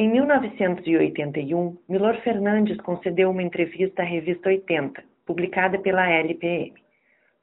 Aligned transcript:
Em 0.00 0.08
1981, 0.12 1.76
Milor 1.88 2.14
Fernandes 2.18 2.80
concedeu 2.82 3.30
uma 3.30 3.42
entrevista 3.42 4.02
à 4.02 4.04
revista 4.04 4.48
80, 4.48 5.02
publicada 5.26 5.76
pela 5.80 6.08
LPM. 6.08 6.74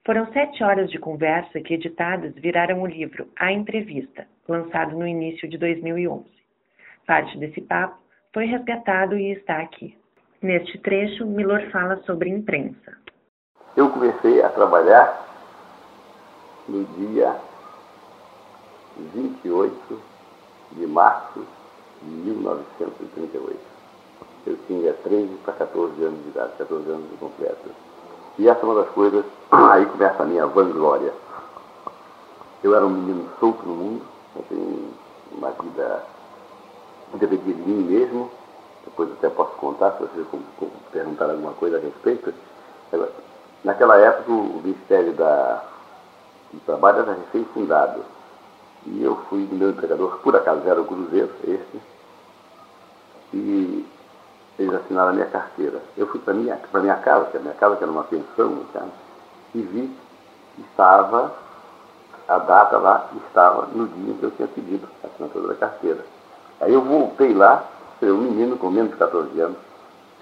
Foram 0.06 0.32
sete 0.32 0.64
horas 0.64 0.90
de 0.90 0.98
conversa 0.98 1.60
que, 1.60 1.74
editadas, 1.74 2.34
viraram 2.36 2.82
o 2.82 2.88
livro 2.88 3.28
A 3.38 3.52
Entrevista, 3.52 4.26
lançado 4.48 4.98
no 4.98 5.06
início 5.06 5.50
de 5.50 5.58
2011. 5.58 6.24
Parte 7.06 7.38
desse 7.38 7.60
papo 7.60 7.98
foi 8.34 8.46
resgatado 8.46 9.18
e 9.18 9.34
está 9.34 9.58
aqui. 9.58 9.98
Neste 10.42 10.78
trecho, 10.78 11.26
Milor 11.26 11.70
fala 11.72 11.98
sobre 12.04 12.30
imprensa. 12.30 12.98
Eu 13.76 13.90
comecei 13.90 14.42
a 14.42 14.48
trabalhar 14.48 15.28
no 16.70 16.86
dia 16.86 17.36
28 19.14 20.02
de 20.72 20.88
março 20.88 21.65
1938. 22.06 23.60
Eu 24.48 24.58
tinha 24.68 24.94
13 24.94 25.36
para 25.44 25.54
14 25.54 26.04
anos 26.04 26.22
de 26.24 26.30
idade, 26.30 26.52
14 26.58 26.90
anos 26.90 27.10
de 27.10 27.18
completo. 27.18 27.70
E 28.38 28.48
essa 28.48 28.60
é 28.62 28.64
uma 28.64 28.76
das 28.76 28.90
coisas, 28.90 29.26
aí 29.52 29.86
começa 29.86 30.24
a 30.24 30.26
minha 30.26 30.46
vanglória. 30.46 31.14
Eu 32.64 32.76
era 32.76 32.86
um 32.86 32.90
menino 32.90 33.30
solto 33.40 33.66
no 33.66 33.76
mundo, 33.76 34.06
eu 34.36 34.44
tenho 34.50 34.94
uma 35.32 35.52
vida 35.52 36.04
deveria 37.14 37.54
de 37.54 37.62
mim 37.62 37.84
mesmo, 37.84 38.30
depois 38.84 39.12
até 39.12 39.30
posso 39.30 39.52
contar 39.54 39.92
se 39.94 40.00
vocês 40.00 40.28
perguntar 40.92 41.30
alguma 41.30 41.54
coisa 41.54 41.78
a 41.78 41.80
respeito. 41.80 42.34
Naquela 43.64 43.98
época 43.98 44.32
o 44.32 44.62
Ministério 44.64 45.14
da, 45.14 45.64
do 46.54 46.60
Trabalho 46.66 47.00
era 47.00 47.14
recém-fundado. 47.14 48.02
E 48.86 49.04
eu 49.04 49.16
fui 49.30 49.48
meu 49.52 49.72
empregador, 49.72 50.20
por 50.20 50.36
acaso 50.36 50.62
era 50.68 50.80
o 50.80 50.86
Cruzeiro, 50.86 51.32
esse, 51.44 51.82
e 53.36 53.86
eles 54.58 54.74
assinaram 54.74 55.10
a 55.10 55.14
minha 55.14 55.26
carteira. 55.26 55.82
Eu 55.98 56.08
fui 56.08 56.20
para 56.22 56.34
minha, 56.34 56.58
a 56.74 56.80
minha 56.80 56.96
casa, 56.96 57.26
que 57.26 57.38
a 57.38 57.42
minha 57.42 57.54
casa 57.54 57.76
que 57.76 57.84
era 57.84 57.92
uma 57.92 58.06
pensão, 58.06 58.62
cara, 58.74 58.88
e 59.54 59.62
vi 59.62 59.92
que 60.56 60.62
estava, 60.62 61.34
a 62.28 62.38
data 62.40 62.78
lá 62.78 63.10
estava 63.28 63.68
no 63.74 63.88
dia 63.88 64.14
em 64.14 64.18
que 64.18 64.24
eu 64.24 64.32
tinha 64.32 64.48
pedido 64.48 64.88
a 65.04 65.08
assinatura 65.08 65.50
da 65.50 65.56
carteira. 65.56 66.06
Aí 66.62 66.74
eu 66.74 66.82
voltei 66.82 67.34
lá, 67.34 67.66
um 68.02 68.18
menino 68.18 68.58
com 68.58 68.70
menos 68.70 68.92
de 68.92 68.98
14 68.98 69.40
anos, 69.40 69.58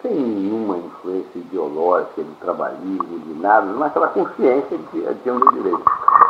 sem 0.02 0.14
nenhuma 0.14 0.78
influência 0.78 1.38
ideológica, 1.40 2.24
de 2.24 2.32
trabalhismo, 2.36 3.20
de 3.20 3.34
nada, 3.40 3.68
mas 3.68 3.90
aquela 3.90 4.08
consciência 4.08 4.78
de 4.78 4.84
que 4.86 5.16
tinha 5.22 5.36
um 5.36 5.52
direito. 5.52 5.84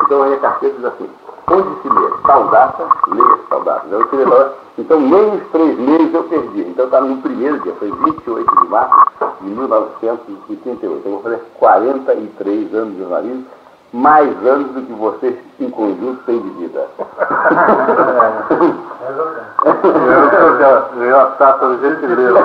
Então 0.03 0.23
a 0.23 0.37
carteira 0.37 0.75
diz 0.75 0.85
assim, 0.85 1.09
onde 1.51 1.81
se 1.81 1.89
lê 1.89 2.09
tal 2.25 2.47
data, 2.49 2.87
leia 3.07 3.37
tal 3.49 3.61
data. 3.63 3.85
Então, 3.87 3.99
eu 4.19 4.53
então 4.77 4.99
nem 4.99 5.35
os 5.35 5.47
três 5.51 5.77
meses 5.77 6.13
eu 6.13 6.23
perdi. 6.23 6.61
Então 6.61 6.85
está 6.85 7.01
no 7.01 7.17
primeiro 7.17 7.59
dia, 7.59 7.73
foi 7.75 7.91
28 7.91 8.61
de 8.61 8.67
março 8.69 8.95
de 9.41 9.47
1938. 9.47 11.05
Eu 11.05 11.11
vou 11.11 11.21
fazer 11.21 11.41
43 11.59 12.73
anos 12.73 12.93
de 12.93 12.99
jornalismo, 12.99 13.45
mais 13.91 14.29
anos 14.45 14.71
do 14.71 14.81
que 14.81 14.93
vocês 14.93 15.37
em 15.59 15.69
conjunto 15.69 16.23
têm 16.25 16.41
de 16.41 16.49
vida. 16.51 16.87
É 19.03 19.11
verdade. 19.11 20.85
Ganhou 20.95 21.19
a 21.19 21.25
taça 21.25 21.67
do 21.67 21.81
gentileza. 21.81 22.39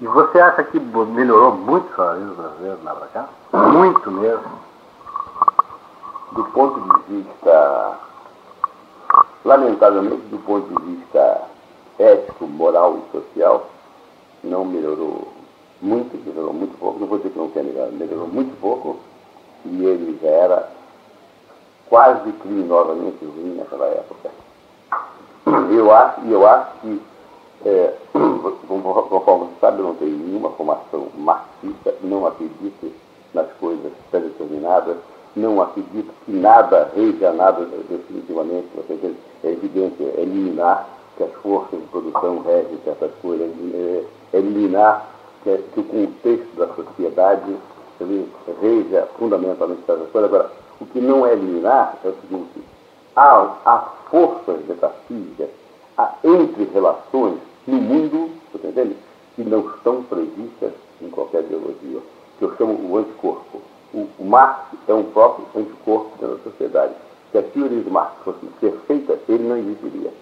E 0.00 0.06
você 0.06 0.38
acha 0.38 0.62
que 0.64 0.78
melhorou 0.78 1.52
muito 1.52 1.90
o 1.90 1.96
jornalismo 1.96 2.34
brasileiro 2.34 2.78
na 2.84 2.94
pra 2.94 3.06
cá? 3.06 3.24
Muito 3.52 4.10
mesmo 4.10 4.67
do 6.38 6.44
ponto 6.52 6.80
de 6.80 7.14
vista, 7.14 7.98
lamentavelmente, 9.44 10.22
do 10.28 10.38
ponto 10.38 10.68
de 10.68 10.94
vista 10.94 11.42
ético, 11.98 12.46
moral 12.46 12.98
e 12.98 13.10
social, 13.10 13.66
não 14.44 14.64
melhorou 14.64 15.26
muito, 15.82 16.16
melhorou 16.24 16.52
muito 16.52 16.78
pouco, 16.78 17.00
não 17.00 17.08
vou 17.08 17.18
dizer 17.18 17.30
que 17.30 17.38
não 17.40 17.50
tenha 17.50 17.64
melhorado, 17.64 17.92
melhorou 17.96 18.28
muito 18.28 18.60
pouco, 18.60 19.00
e 19.64 19.84
ele 19.84 20.16
já 20.22 20.28
era 20.28 20.68
quase 21.88 22.30
criminosamente 22.34 23.24
ruim 23.24 23.56
naquela 23.56 23.86
época. 23.86 24.30
Eu 25.74 25.92
acho, 25.92 26.20
eu 26.20 26.46
acho 26.46 26.70
que, 26.82 27.02
é, 27.64 27.94
conforme 28.68 29.46
você 29.46 29.60
sabe, 29.60 29.80
eu 29.80 29.86
não 29.86 29.94
tenho 29.96 30.16
nenhuma 30.16 30.50
formação 30.50 31.08
marxista, 31.16 31.96
não 32.00 32.24
acredito 32.26 32.92
nas 33.34 33.50
coisas 33.58 33.92
pré-determinadas, 34.12 34.98
não 35.38 35.60
acredito 35.62 36.12
que 36.24 36.32
nada 36.32 36.90
reja 36.94 37.32
nada 37.32 37.64
definitivamente, 37.88 38.66
é 39.44 39.50
evidente, 39.50 40.02
é 40.02 40.20
eliminar 40.20 40.88
que 41.16 41.24
as 41.24 41.32
forças 41.42 41.78
de 41.78 41.86
produção 41.86 42.42
regem 42.42 42.78
certas 42.84 43.10
coisas, 43.20 43.48
é, 43.74 44.04
eliminar 44.32 45.06
que, 45.42 45.56
que, 45.74 45.80
o 45.80 45.84
contexto 45.84 46.56
da 46.56 46.68
sociedade 46.68 47.56
reja 48.60 49.08
fundamentalmente 49.18 49.82
certas 49.84 50.08
coisas. 50.10 50.32
Agora, 50.32 50.50
o 50.80 50.86
que 50.86 51.00
não 51.00 51.26
é 51.26 51.32
eliminar 51.32 51.98
é 52.04 52.08
o 52.08 52.14
seguinte, 52.20 52.62
há, 53.16 53.56
há 53.64 53.78
forças 54.10 54.64
metafísicas, 54.66 55.48
há 55.96 56.14
entre 56.22 56.64
relações 56.72 57.38
no 57.66 57.76
mundo, 57.76 58.30
você 58.52 58.68
entende, 58.68 58.96
que 59.34 59.42
não 59.42 59.60
estão 59.68 60.02
previstas 60.04 60.72
em 61.02 61.10
qualquer 61.10 61.42
ideologia, 61.42 62.00
que 62.38 62.44
eu 62.44 62.56
chamo 62.56 62.78
o 62.90 62.96
anticorpo. 62.96 63.60
O, 63.92 64.06
o 64.18 64.24
é 64.88 64.94
um 64.94 65.04
próprio 65.04 65.46
anticorpo 65.54 66.10
da 66.20 66.36
sociedade. 66.38 66.94
Se 67.30 67.38
a 67.38 67.42
teoria 67.42 67.82
de 67.82 67.90
Marx 67.90 68.12
fosse 68.24 68.46
perfeita, 68.60 69.18
ele 69.28 69.48
não 69.48 69.56
existiria. 69.58 70.12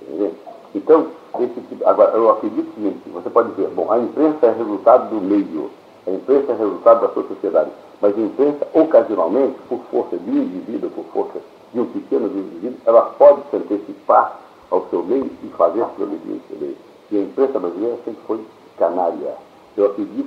Entendeu? 0.00 0.34
Então, 0.74 1.06
tipo, 1.38 1.86
agora, 1.86 2.12
eu 2.16 2.30
acredito 2.30 2.70
que 2.74 3.10
você 3.10 3.28
pode 3.28 3.50
dizer, 3.50 3.68
bom, 3.68 3.92
a 3.92 3.98
imprensa 3.98 4.46
é 4.46 4.52
resultado 4.52 5.10
do 5.10 5.20
meio, 5.20 5.70
a 6.06 6.10
imprensa 6.10 6.52
é 6.52 6.56
resultado 6.56 7.02
da 7.02 7.12
sua 7.12 7.24
sociedade, 7.24 7.70
mas 8.00 8.16
a 8.16 8.20
imprensa, 8.20 8.66
ocasionalmente, 8.72 9.58
por 9.68 9.80
força 9.90 10.16
de 10.16 10.30
um 10.30 10.42
indivíduo, 10.42 10.90
por 10.90 11.04
força 11.12 11.40
de 11.72 11.80
um 11.80 11.86
pequeno 11.86 12.26
indivíduo, 12.26 12.78
ela 12.86 13.02
pode 13.02 13.42
se 13.50 13.56
antecipar 13.56 14.40
ao 14.70 14.86
seu 14.88 15.02
meio 15.02 15.30
e 15.44 15.48
fazer 15.48 15.84
progredir 15.96 16.36
o 16.36 16.40
seu 16.48 16.58
meio. 16.58 16.76
E 17.10 17.18
a 17.18 17.20
imprensa 17.20 17.58
brasileira 17.58 17.98
sempre 18.04 18.20
foi 18.26 18.40
canalha. 18.78 19.34
Eu 19.76 19.86
acredito 19.86 20.21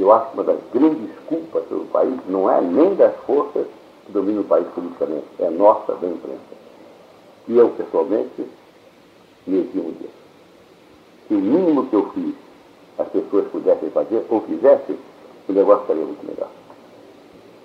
Eu 0.00 0.12
acho 0.12 0.30
que 0.30 0.34
uma 0.34 0.44
das 0.44 0.58
grandes 0.72 1.10
culpas 1.26 1.64
do 1.64 1.90
país 1.92 2.18
não 2.26 2.50
é 2.50 2.60
nem 2.60 2.94
das 2.94 3.14
forças 3.26 3.66
que 4.06 4.12
dominam 4.12 4.42
o 4.42 4.44
país 4.44 4.66
politicamente, 4.74 5.26
é 5.38 5.50
nossa 5.50 5.94
da 5.94 6.06
imprensa. 6.06 6.60
E 7.48 7.56
eu, 7.56 7.68
pessoalmente, 7.70 8.46
me 9.46 9.58
eximo 9.58 9.92
disso. 9.92 10.12
Se 11.28 11.34
o 11.34 11.38
mínimo 11.38 11.86
que 11.86 11.96
eu 11.96 12.10
fiz 12.10 12.34
as 12.98 13.08
pessoas 13.08 13.48
pudessem 13.48 13.90
fazer, 13.90 14.26
ou 14.28 14.42
fizessem, 14.42 14.98
o 15.48 15.52
negócio 15.52 15.82
estaria 15.82 16.04
muito 16.04 16.26
melhor. 16.26 16.48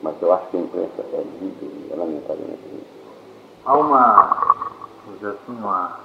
Mas 0.02 0.16
eu 0.22 0.34
acho 0.34 0.48
que 0.48 0.58
a 0.58 0.60
imprensa 0.60 1.02
é 1.14 1.24
muito, 1.42 1.94
é 1.94 1.96
lamentavelmente 1.96 2.62
muito 2.72 2.96
há 3.66 3.78
uma, 3.78 4.38
vamos 5.06 5.20
dizer 5.20 5.32
assim, 5.32 5.58
uma, 5.58 6.00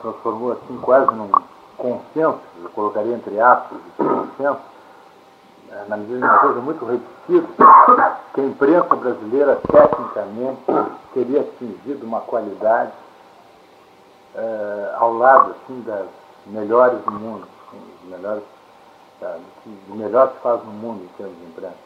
transformou 0.00 0.52
assim 0.52 0.78
quase 0.82 1.14
num 1.14 1.30
consenso, 1.78 2.40
eu 2.62 2.70
colocaria 2.70 3.14
entre 3.14 3.40
aspas 3.40 3.78
consenso, 3.96 4.60
na 5.88 5.96
medida 5.96 6.18
de 6.18 6.24
uma 6.24 6.38
coisa 6.38 6.60
muito 6.60 6.84
repetida, 6.84 8.18
que 8.34 8.40
a 8.40 8.44
imprensa 8.44 8.96
brasileira 8.96 9.60
tecnicamente 9.70 10.62
teria 11.14 11.40
atingido 11.40 12.04
uma 12.04 12.20
qualidade 12.20 12.92
é, 14.34 14.94
ao 14.96 15.14
lado 15.14 15.52
assim, 15.52 15.80
das 15.82 16.06
melhores 16.46 17.00
do 17.04 17.12
mundo, 17.12 17.46
assim, 17.68 18.10
melhores, 18.10 18.42
sabe, 19.20 19.42
o 19.88 19.94
melhor 19.94 20.28
que 20.28 20.34
se 20.34 20.40
faz 20.42 20.64
no 20.64 20.72
mundo 20.72 21.04
em 21.04 21.08
termos 21.16 21.38
de 21.38 21.44
imprensa. 21.44 21.76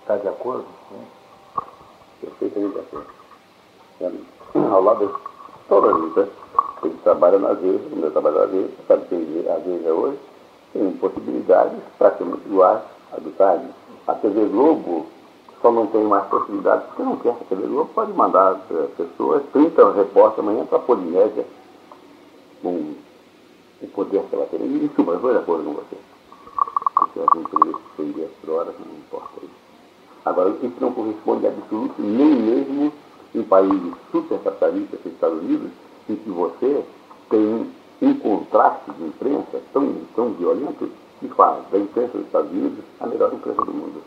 Está 0.00 0.16
de 0.16 0.28
acordo? 0.28 0.66
Sim? 0.88 1.06
Perfeitamente 2.20 2.74
de 2.74 2.80
acordo 2.80 3.16
ao 4.54 4.82
lado 4.82 5.06
de 5.06 5.14
toda 5.68 5.90
a 5.90 5.94
vida. 5.94 6.28
Ele 6.82 6.98
trabalha 7.02 7.38
na 7.38 7.52
Veja, 7.54 7.88
como 7.90 8.04
eu 8.04 8.10
trabalho 8.12 8.38
na 8.38 8.46
Veja, 8.46 8.70
sabe 8.86 9.06
que 9.06 9.48
a 9.48 9.58
Veja 9.58 9.92
hoje 9.92 10.18
tem 10.76 10.92
possibilidades 10.92 11.78
praticamente 11.98 12.46
iguais 12.46 12.82
à 13.12 13.16
do 13.16 13.30
Time. 13.32 13.70
A 14.06 14.14
TV 14.14 14.46
Globo 14.46 15.06
só 15.62 15.72
não 15.72 15.86
tem 15.86 16.04
mais 16.04 16.26
possibilidades 16.26 16.86
porque 16.86 17.02
não 17.02 17.16
quer. 17.16 17.30
A 17.30 17.44
TV 17.48 17.66
Globo 17.66 17.90
pode 17.94 18.12
mandar 18.12 18.60
eh, 18.70 18.88
pessoas, 18.96 19.42
30 19.52 19.92
repórteres 19.92 20.38
amanhã 20.38 20.66
para 20.66 20.78
a 20.78 20.82
Polinésia, 20.82 21.46
com 22.62 22.94
o 23.82 23.86
poder 23.94 24.22
que 24.22 24.34
ela 24.34 24.46
tem. 24.46 24.60
E, 24.60 24.84
isso, 24.84 25.04
mas 25.04 25.16
estou 25.16 25.32
de 25.32 25.38
acordo 25.38 25.64
com 25.64 25.72
você. 25.72 25.96
Porque 26.94 27.20
a 27.20 27.36
gente 27.36 27.50
tem 27.50 28.06
100 28.06 28.12
dias 28.12 28.30
por 28.40 28.50
hora, 28.50 28.74
não 28.78 28.96
importa 28.96 29.32
isso. 29.42 29.66
Agora, 30.24 30.50
isso 30.50 30.74
não 30.80 30.92
corresponde 30.92 31.46
a 31.46 31.50
absoluto 31.50 31.94
nem 32.02 32.34
mesmo 32.34 32.92
em 33.34 33.42
países 33.42 33.94
supercapitalistas, 34.10 35.00
como 35.02 35.14
Estados 35.14 35.38
Unidos, 35.40 35.70
em 36.08 36.16
que 36.16 36.30
você 36.30 36.84
tem 37.30 37.70
contraste 38.56 38.90
de 38.92 39.04
imprensa 39.04 39.60
tão, 39.72 39.94
tão 40.14 40.30
violento 40.30 40.88
que 41.20 41.28
faz 41.28 41.58
da 41.70 41.78
imprensa 41.78 42.16
dos 42.16 42.26
Estados 42.26 42.50
Unidos 42.50 42.84
a 43.00 43.06
melhor 43.06 43.32
imprensa 43.32 43.62
do 43.62 43.72
mundo. 43.72 44.02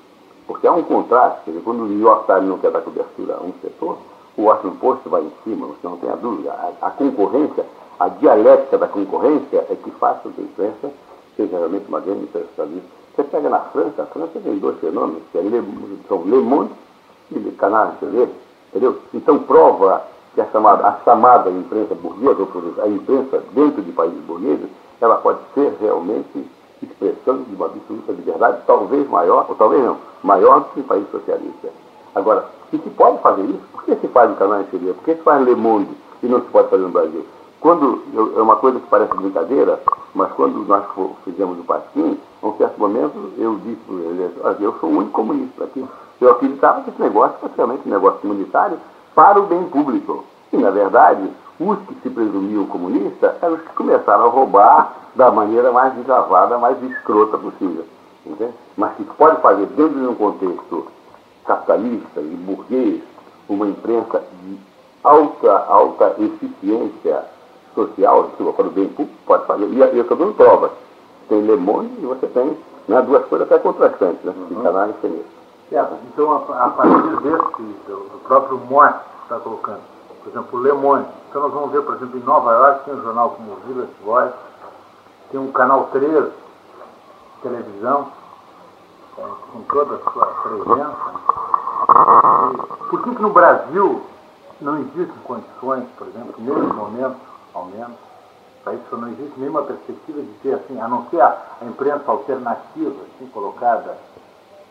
Porque 0.47 0.65
há 0.65 0.71
um 0.71 0.83
contraste, 0.83 1.41
quer 1.45 1.51
dizer, 1.51 1.63
quando 1.63 1.81
o 1.83 1.87
New 1.87 1.99
York 1.99 2.25
Times 2.25 2.49
não 2.49 2.57
quer 2.57 2.71
dar 2.71 2.81
cobertura 2.81 3.35
a 3.35 3.43
um 3.43 3.53
setor, 3.61 3.97
o 4.35 4.43
Washington 4.43 4.75
Post 4.77 5.09
vai 5.09 5.21
em 5.21 5.31
cima, 5.43 5.67
você 5.67 5.87
não 5.87 5.97
tem 5.97 6.09
a 6.09 6.15
dúvida. 6.15 6.51
A, 6.51 6.87
a 6.87 6.91
concorrência, 6.91 7.65
a 7.99 8.09
dialética 8.09 8.77
da 8.77 8.87
concorrência 8.87 9.65
é 9.69 9.75
que 9.75 9.91
faz 9.91 10.19
com 10.21 10.31
que 10.31 10.41
a 10.41 10.43
imprensa 10.43 10.91
seja 11.35 11.57
realmente 11.57 11.85
uma 11.87 11.99
grande 11.99 12.23
imprensa 12.23 12.45
dos 12.45 12.51
Estados 12.51 12.71
Unidos. 12.71 12.89
Você 13.15 13.23
pega 13.23 13.49
na 13.49 13.59
França, 13.59 14.01
a 14.01 14.05
França 14.07 14.39
tem 14.39 14.57
dois 14.57 14.79
fenômenos, 14.79 15.21
que 15.31 15.37
é 15.37 15.41
Le, 15.41 15.63
são 16.07 16.23
Le 16.23 16.37
Monde 16.37 16.71
e 17.31 17.37
Le 17.37 17.51
Canal 17.51 17.93
entendeu? 18.71 18.99
Então 19.13 19.39
prova 19.39 20.03
que 20.39 20.41
a 20.41 20.45
chamada, 20.51 20.87
a 20.87 20.99
chamada 21.03 21.49
imprensa 21.49 21.93
burguesa, 21.95 22.41
ou 22.41 22.83
a 22.83 22.87
imprensa 22.87 23.43
dentro 23.53 23.81
de 23.81 23.91
países 23.91 24.19
burgueses, 24.21 24.69
ela 25.01 25.15
pode 25.17 25.39
ser 25.53 25.75
realmente 25.81 26.47
expressão 26.81 27.43
de 27.43 27.55
uma 27.55 27.65
absoluta 27.65 28.13
liberdade, 28.13 28.61
talvez 28.65 29.07
maior, 29.09 29.45
ou 29.49 29.55
talvez 29.55 29.83
não, 29.83 29.97
maior 30.23 30.61
do 30.61 30.65
que 30.69 30.79
em 30.79 30.83
países 30.83 31.11
socialistas. 31.11 31.71
Agora, 32.15 32.45
se 32.71 32.77
se 32.77 32.89
pode 32.91 33.21
fazer 33.21 33.43
isso, 33.43 33.61
por 33.73 33.83
que 33.83 33.95
se 33.95 34.07
faz 34.07 34.31
em 34.31 34.35
canal 34.35 34.61
exterior? 34.61 34.95
Por 34.95 35.03
que 35.03 35.15
se 35.15 35.21
faz 35.21 35.41
em 35.41 35.45
Le 35.45 35.55
Monde 35.55 35.89
e 36.23 36.27
não 36.27 36.39
se 36.39 36.47
pode 36.47 36.69
fazer 36.69 36.83
no 36.83 36.89
Brasil? 36.89 37.25
Quando, 37.59 38.01
é 38.37 38.41
uma 38.41 38.55
coisa 38.55 38.79
que 38.79 38.87
parece 38.87 39.13
brincadeira, 39.13 39.81
mas 40.15 40.31
quando 40.31 40.65
nós 40.65 40.85
fizemos 41.25 41.59
o 41.59 41.63
Pasquim, 41.63 42.17
a 42.41 42.47
um 42.47 42.55
certo 42.55 42.79
momento 42.79 43.33
eu 43.37 43.55
disse 43.57 43.81
para 43.85 44.49
olha, 44.49 44.57
eu 44.61 44.73
sou 44.79 44.89
o 44.89 44.97
único 44.97 45.11
comunista 45.11 45.65
aqui. 45.65 45.85
Eu 46.21 46.31
acreditava 46.31 46.81
que 46.81 46.91
esse 46.91 47.01
negócio 47.01 47.35
realmente 47.57 47.81
um 47.85 47.91
negócio 47.91 48.19
comunitário 48.19 48.77
para 49.19 49.37
o 49.37 49.47
bem 49.47 49.65
público. 49.65 50.23
E, 50.53 50.55
na 50.55 50.69
verdade, 50.69 51.29
os 51.59 51.77
que 51.79 51.93
se 51.95 52.09
presumiam 52.09 52.65
comunistas 52.67 53.33
eram 53.41 53.55
os 53.55 53.61
que 53.63 53.73
começaram 53.73 54.23
a 54.23 54.29
roubar 54.29 54.93
da 55.13 55.29
maneira 55.29 55.73
mais 55.73 55.93
deslavada, 55.95 56.57
mais 56.57 56.81
escrota 56.83 57.37
possível. 57.37 57.83
Entende? 58.25 58.53
Mas 58.77 58.95
que 58.95 59.03
pode 59.03 59.41
fazer, 59.41 59.65
dentro 59.65 59.99
de 59.99 60.07
um 60.07 60.15
contexto 60.15 60.87
capitalista 61.45 62.21
e 62.21 62.33
burguês, 62.45 63.01
uma 63.49 63.67
imprensa 63.67 64.23
de 64.41 64.57
alta, 65.03 65.65
alta 65.67 66.15
eficiência 66.17 67.25
social, 67.75 68.29
para 68.55 68.67
o 68.67 68.71
bem 68.71 68.87
público, 68.87 69.17
pode 69.25 69.45
fazer. 69.47 69.65
E 69.65 69.79
eu 69.81 70.01
estou 70.01 70.15
dando 70.15 70.33
provas. 70.35 70.71
Tem 71.27 71.41
Le 71.41 71.57
Monde 71.57 71.91
e 72.01 72.05
você 72.05 72.25
tem 72.27 72.57
né, 72.87 73.01
duas 73.01 73.25
coisas 73.25 73.51
até 73.51 73.59
contrastantes, 73.59 74.23
né? 74.23 74.33
Uhum. 74.33 74.45
De 74.45 74.63
canais 74.63 74.95
e 75.03 75.38
Então, 75.71 76.31
a, 76.33 76.65
a 76.65 76.69
partir 76.71 77.15
desse, 77.21 77.61
do, 77.87 78.09
do 78.09 78.19
próprio 78.23 78.57
Moore 78.57 78.93
que 78.93 79.23
está 79.23 79.39
colocando, 79.39 79.81
por 80.23 80.29
exemplo, 80.29 80.59
o 80.59 80.63
Le 80.63 80.73
Monde. 80.73 81.07
Então, 81.29 81.43
nós 81.43 81.53
vamos 81.53 81.71
ver, 81.71 81.83
por 81.83 81.95
exemplo, 81.95 82.17
em 82.17 82.23
Nova 82.23 82.51
York 82.53 82.85
tem 82.85 82.93
um 82.95 83.03
jornal 83.03 83.29
como 83.31 83.51
o 83.51 83.55
Village 83.67 83.91
Voice, 84.03 84.33
tem 85.29 85.39
um 85.39 85.51
canal 85.51 85.87
13, 85.91 86.31
televisão, 87.43 88.11
é, 89.17 89.21
com 89.53 89.61
toda 89.61 89.95
a 89.95 90.11
sua 90.11 90.25
presença. 90.25 91.13
E 92.51 92.89
por 92.89 93.03
que, 93.03 93.15
que 93.15 93.21
no 93.21 93.29
Brasil 93.29 94.01
não 94.59 94.79
existem 94.79 95.17
condições, 95.23 95.85
por 95.97 96.07
exemplo, 96.07 96.33
nesse 96.39 96.73
momento, 96.73 97.17
ao 97.53 97.65
menos, 97.65 97.97
para 98.63 98.73
isso 98.73 98.97
não 98.97 99.07
existe 99.09 99.39
nenhuma 99.39 99.61
perspectiva 99.61 100.19
de 100.19 100.33
ter, 100.41 100.55
assim, 100.55 100.81
a 100.81 100.87
não 100.87 101.05
ser 101.09 101.21
a 101.21 101.37
imprensa 101.61 102.11
alternativa, 102.11 102.95
assim, 103.15 103.27
colocada 103.27 103.95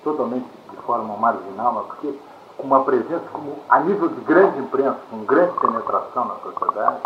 totalmente 0.02 0.46
de 0.70 0.76
forma 0.78 1.16
marginal, 1.16 1.72
mas 1.72 1.86
porque 1.86 2.14
com 2.56 2.66
uma 2.66 2.82
presença 2.82 3.24
como, 3.32 3.56
a 3.68 3.80
nível 3.80 4.08
de 4.08 4.20
grande 4.22 4.58
imprensa, 4.58 4.98
com 5.10 5.18
grande 5.24 5.52
penetração 5.60 6.24
na 6.24 6.34
sociedade, 6.36 6.96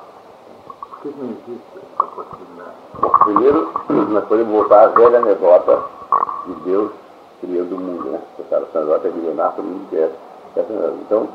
por 0.80 0.98
que 1.00 1.14
não 1.18 1.30
existe 1.30 1.62
essa 1.76 2.04
possibilidade? 2.04 2.76
Bom, 3.00 3.08
primeiro, 3.24 3.70
nós 4.10 4.24
podemos 4.24 4.52
voltar 4.52 4.84
à 4.84 4.88
velha 4.88 5.18
anedota 5.18 5.84
de 6.46 6.54
Deus 6.62 6.92
criando 7.40 7.76
o 7.76 7.78
mundo, 7.78 8.04
né? 8.04 8.20
Essa 8.38 8.78
anedota 8.78 9.08
é 9.08 9.10
milenar, 9.10 9.52
todo 9.54 9.64
mundo 9.64 9.88
quer. 9.90 10.10
Então, 11.06 11.28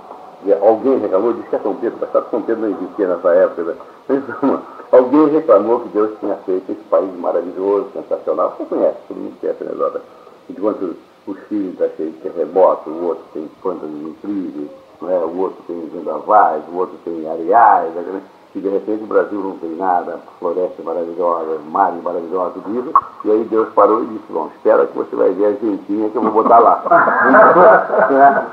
alguém 0.62 0.98
reclamou, 1.00 1.34
disse 1.34 1.50
que 1.50 1.56
é 1.56 1.60
São 1.60 1.76
Pedro, 1.76 2.00
mas 2.00 2.30
São 2.30 2.42
Pedro 2.42 2.62
não 2.62 2.78
existia 2.78 3.08
nessa 3.08 3.30
época. 3.30 3.64
Né? 3.64 3.76
Então, 4.10 4.62
alguém 4.92 5.28
reclamou 5.30 5.82
que 5.82 5.90
Deus 5.90 6.18
tinha 6.20 6.36
feito 6.38 6.72
esse 6.72 6.84
país 6.84 7.14
maravilhoso, 7.18 7.90
sensacional. 7.94 8.56
Você 8.58 8.66
conhece, 8.66 8.98
todo 9.08 9.18
mundo 9.18 9.40
conhece 9.40 9.64
a 9.64 9.68
anedota. 9.68 10.02
Enquanto 10.50 10.96
o 11.28 11.36
Chile 11.48 11.72
está 11.74 11.88
cheio 11.98 12.12
de 12.12 12.18
terremoto, 12.20 12.90
o 12.90 13.08
outro 13.08 13.24
tem 13.34 13.50
pântanos 13.62 14.02
incríveis, 14.02 14.70
né? 15.02 15.20
o 15.20 15.38
outro 15.38 15.62
tem 15.68 15.90
vendavais, 15.94 16.64
o 16.72 16.78
outro 16.78 16.98
tem 17.04 17.30
areais, 17.30 17.94
né? 17.94 18.22
e 18.56 18.60
de 18.60 18.70
repente 18.70 19.04
o 19.04 19.08
Brasil 19.08 19.40
não 19.40 19.58
tem 19.58 19.76
nada, 19.76 20.20
floresta 20.40 20.82
maravilhosa, 20.82 21.60
mar 21.70 21.92
maravilhosa, 21.92 22.54
tudo 22.54 22.80
isso, 22.80 22.92
e 23.26 23.32
aí 23.32 23.44
Deus 23.44 23.68
parou 23.76 24.04
e 24.04 24.08
disse, 24.08 24.24
bom, 24.30 24.50
espera 24.56 24.88
que 24.88 24.98
você 24.98 25.16
vai 25.16 25.32
ver 25.32 25.46
a 25.46 25.50
Argentina 25.50 26.10
que 26.10 26.16
eu 26.16 26.22
vou 26.24 26.32
botar 26.32 26.60
lá. 26.60 26.82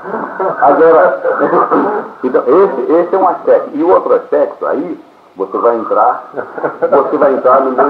Agora, 0.61 1.21
então, 2.23 2.43
esse, 2.45 2.91
esse 2.91 3.15
é 3.15 3.17
um 3.17 3.27
aspecto. 3.29 3.69
E 3.73 3.83
o 3.83 3.89
outro 3.89 4.13
aspecto, 4.13 4.65
aí, 4.67 4.99
você 5.35 5.57
vai 5.57 5.75
entrar, 5.77 6.29
você 6.81 7.17
vai 7.17 7.33
entrar 7.33 7.61
no 7.61 7.71
meu. 7.71 7.85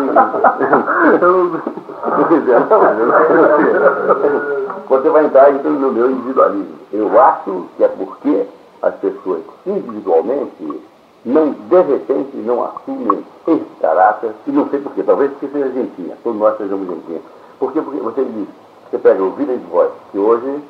você 4.89 5.09
vai 5.09 5.25
entrar 5.25 5.53
então, 5.53 5.71
no 5.71 5.91
meu 5.91 6.11
individualismo. 6.11 6.75
Eu 6.91 7.19
acho 7.19 7.65
que 7.77 7.83
é 7.83 7.87
porque 7.87 8.45
as 8.81 8.95
pessoas 8.95 9.41
individualmente 9.65 10.81
não, 11.25 11.51
de 11.51 11.81
repente, 11.81 12.37
não 12.37 12.63
assumem 12.63 13.25
esse 13.47 13.65
caráter, 13.81 14.31
e 14.45 14.51
não 14.51 14.69
sei 14.69 14.79
porquê, 14.79 15.01
talvez 15.01 15.31
porque 15.31 15.47
seja 15.47 15.65
argentina, 15.65 16.15
todos 16.23 16.39
nós 16.39 16.55
sejamos 16.57 16.87
argentinos. 16.87 17.23
Porque, 17.57 17.81
porque 17.81 17.99
você 17.99 18.23
diz, 18.23 18.47
você 18.89 18.97
pega 18.99 19.23
o 19.23 19.31
Village 19.31 19.63
Voice, 19.71 19.93
que 20.11 20.19
hoje, 20.19 20.63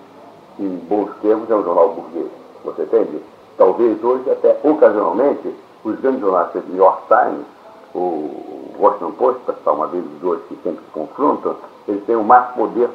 em 0.60 0.78
bons 0.88 1.10
termos, 1.22 1.50
é 1.50 1.56
um 1.56 1.64
jornal 1.64 1.90
burguês, 1.90 2.32
você 2.64 2.84
entende? 2.84 3.22
Talvez 3.58 4.02
hoje, 4.02 4.32
até 4.32 4.58
ocasionalmente, 4.64 5.54
os 5.84 6.00
grandes 6.00 6.22
jornais, 6.22 6.48
o 6.56 6.60
New 6.70 6.78
York 6.78 7.02
Times, 7.08 7.46
o 7.94 8.76
Washington 8.80 9.12
Post, 9.12 9.42
para 9.42 9.56
citar 9.56 9.74
uma 9.74 9.88
vez 9.88 10.06
os 10.06 10.22
dois 10.22 10.42
que 10.48 10.56
sempre 10.64 10.86
se 10.86 10.92
confrontam, 10.92 11.58
eles 11.86 12.04
têm 12.06 12.16
mais 12.16 12.48
poder 12.56 12.90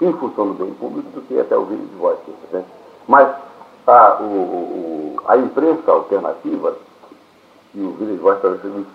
em 0.00 0.12
função 0.14 0.48
do 0.48 0.54
bem 0.54 0.74
público 0.74 1.08
do 1.10 1.22
que 1.22 1.38
até 1.38 1.56
o 1.56 1.64
Village 1.64 1.94
Voice. 1.98 2.20
Né? 2.52 2.64
Mas 3.06 3.28
a, 3.86 4.16
o, 4.20 4.24
o, 4.24 5.16
a 5.26 5.36
imprensa 5.36 5.90
alternativa, 5.90 6.76
e 7.74 7.80
o 7.80 7.90
Village 7.92 8.20
Voice 8.20 8.40
talvez 8.40 8.62
seja 8.62 8.78
o 8.78 8.86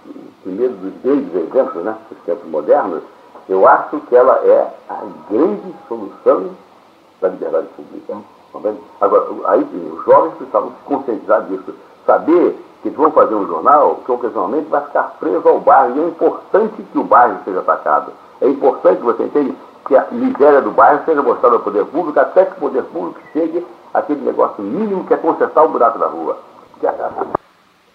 primeiro 0.44 0.74
dos 0.74 0.94
grandes 1.02 1.36
exemplos, 1.36 1.84
né, 1.84 1.98
dos 2.10 2.20
tempos 2.26 2.50
modernos, 2.50 3.04
eu 3.48 3.68
acho 3.68 4.00
que 4.02 4.16
ela 4.16 4.36
é 4.46 4.72
a 4.90 5.02
grande 5.30 5.74
solução 5.88 6.52
da 7.20 7.30
liberdade 7.30 7.68
pública. 7.76 8.18
Agora, 9.02 9.28
aí 9.46 9.64
os 9.64 10.06
jovens 10.06 10.34
precisavam 10.36 10.70
se 10.70 10.84
conscientizar 10.86 11.44
disso, 11.46 11.74
saber 12.06 12.60
que 12.82 12.90
vão 12.90 13.12
fazer 13.12 13.36
um 13.36 13.46
jornal 13.46 13.98
que 14.06 14.12
ocasionalmente 14.12 14.70
vai 14.70 14.84
ficar 14.86 15.16
preso 15.20 15.48
ao 15.48 15.60
bairro. 15.60 15.98
E 15.98 16.00
é 16.00 16.08
importante 16.08 16.82
que 16.82 16.98
o 16.98 17.04
bairro 17.04 17.40
seja 17.44 17.60
atacado. 17.60 18.12
É 18.42 18.48
importante 18.48 19.02
você 19.02 19.24
entenda 19.24 19.54
que 19.90 19.98
a 19.98 20.06
miséria 20.12 20.62
do 20.62 20.70
bairro 20.70 21.02
seja 21.04 21.22
mostrada 21.24 21.56
ao 21.56 21.62
poder 21.64 21.84
público, 21.86 22.20
até 22.20 22.46
que 22.46 22.52
o 22.52 22.60
poder 22.60 22.84
público 22.84 23.20
chegue 23.34 23.66
àquele 23.92 24.22
negócio 24.22 24.64
mínimo 24.64 25.04
que 25.06 25.16
é 25.16 25.18
consertar 25.18 25.66
o 25.66 25.70
buraco 25.70 25.98
da 25.98 26.06
rua. 26.06 26.38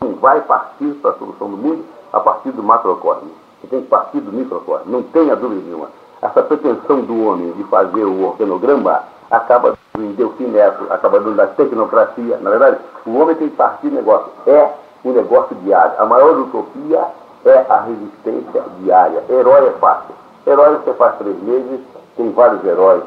Não 0.00 0.14
vai 0.16 0.40
partir 0.40 0.88
para 1.00 1.12
a 1.12 1.14
solução 1.14 1.48
do 1.48 1.56
mundo 1.56 1.84
a 2.12 2.18
partir 2.18 2.50
do 2.50 2.64
macrocosmo. 2.64 3.30
Você 3.60 3.68
tem 3.68 3.82
que 3.82 3.86
partir 3.86 4.18
do 4.20 4.32
microcosmo. 4.32 4.90
Não 4.90 5.04
tenha 5.04 5.36
dúvida 5.36 5.62
nenhuma. 5.64 5.86
Essa 6.20 6.42
pretensão 6.42 7.00
do 7.02 7.28
homem 7.28 7.52
de 7.52 7.62
fazer 7.64 8.04
o 8.04 8.26
organograma 8.26 9.02
acaba 9.30 9.78
em 9.96 10.12
Delfim 10.14 10.48
Neto, 10.48 10.92
acaba 10.92 11.20
dando 11.20 11.36
da 11.36 11.46
tecnocracia. 11.46 12.38
Na 12.38 12.50
verdade, 12.50 12.78
o 13.06 13.16
homem 13.20 13.36
tem 13.36 13.48
que 13.48 13.56
partir 13.56 13.88
do 13.88 13.94
negócio. 13.94 14.32
É 14.48 14.68
um 15.04 15.12
negócio 15.12 15.54
diário. 15.62 15.92
A 15.98 16.06
maior 16.06 16.36
utopia 16.40 17.06
é 17.44 17.66
a 17.68 17.80
resistência 17.82 18.64
diária. 18.80 19.22
Herói 19.30 19.68
é 19.68 19.72
fácil. 19.72 20.23
Herói 20.46 20.76
você 20.76 20.92
faz 20.94 21.16
três 21.16 21.42
meses, 21.42 21.80
tem 22.16 22.30
vários 22.32 22.64
heróis, 22.64 23.02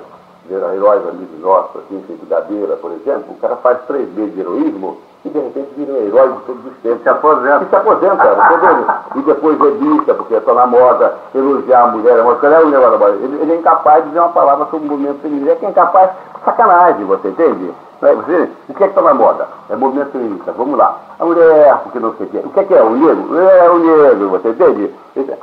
heróis 0.49 1.07
amigos 1.07 1.39
nossos, 1.39 1.81
assim, 1.81 2.03
feito 2.07 2.25
Gabeira, 2.25 2.75
por 2.77 2.91
exemplo, 2.91 3.33
o 3.33 3.37
cara 3.39 3.55
faz 3.57 3.77
três 3.87 4.11
meses 4.13 4.33
de 4.33 4.41
heroísmo 4.41 4.97
e 5.25 5.29
de 5.29 5.39
repente 5.39 5.69
vira 5.75 5.93
um 5.93 6.07
herói 6.07 6.29
de 6.29 6.39
todos 6.41 6.65
os 6.65 6.77
tempos. 6.77 7.03
Se 7.03 7.09
aposenta. 7.09 7.63
E 7.63 7.69
se 7.69 7.75
aposenta, 7.75 8.15
tá 8.17 9.03
E 9.15 9.21
depois 9.21 9.61
é 9.61 9.71
bicha, 9.71 10.13
porque 10.13 10.35
está 10.35 10.53
na 10.53 10.65
moda, 10.65 11.15
elogiar 11.35 11.83
a 11.83 11.87
mulher, 11.87 12.23
qual 12.23 12.51
é 12.51 12.59
o 12.59 12.69
negócio 12.69 12.97
da? 12.97 13.09
Ele, 13.09 13.41
ele 13.41 13.53
é 13.53 13.55
incapaz 13.57 14.03
de 14.03 14.09
dizer 14.09 14.19
uma 14.19 14.29
palavra 14.29 14.65
sobre 14.71 14.87
o 14.87 14.91
movimento 14.91 15.21
feminino. 15.21 15.51
É 15.51 15.55
que 15.55 15.65
é 15.65 15.69
incapaz, 15.69 16.11
sacanagem, 16.45 17.05
você 17.05 17.27
entende? 17.27 17.73
É? 18.01 18.13
Você, 18.13 18.49
o 18.69 18.73
que 18.73 18.83
é 18.83 18.87
que 18.87 18.91
está 18.91 19.01
na 19.01 19.13
moda? 19.13 19.47
É 19.69 19.75
movimento 19.75 20.11
feminista, 20.11 20.51
vamos 20.51 20.77
lá. 20.77 20.99
A 21.19 21.25
mulher, 21.25 21.79
porque 21.83 21.99
não 21.99 22.13
sei 22.15 22.27
o 22.27 22.29
que. 22.29 22.37
O 22.37 22.49
que 22.49 22.59
é 22.59 22.63
que 22.63 22.73
é? 22.73 22.83
O 22.83 22.91
negro? 22.91 23.39
É 23.39 23.69
o 23.69 23.79
negro, 23.79 24.29
você 24.29 24.49
entende? 24.49 24.93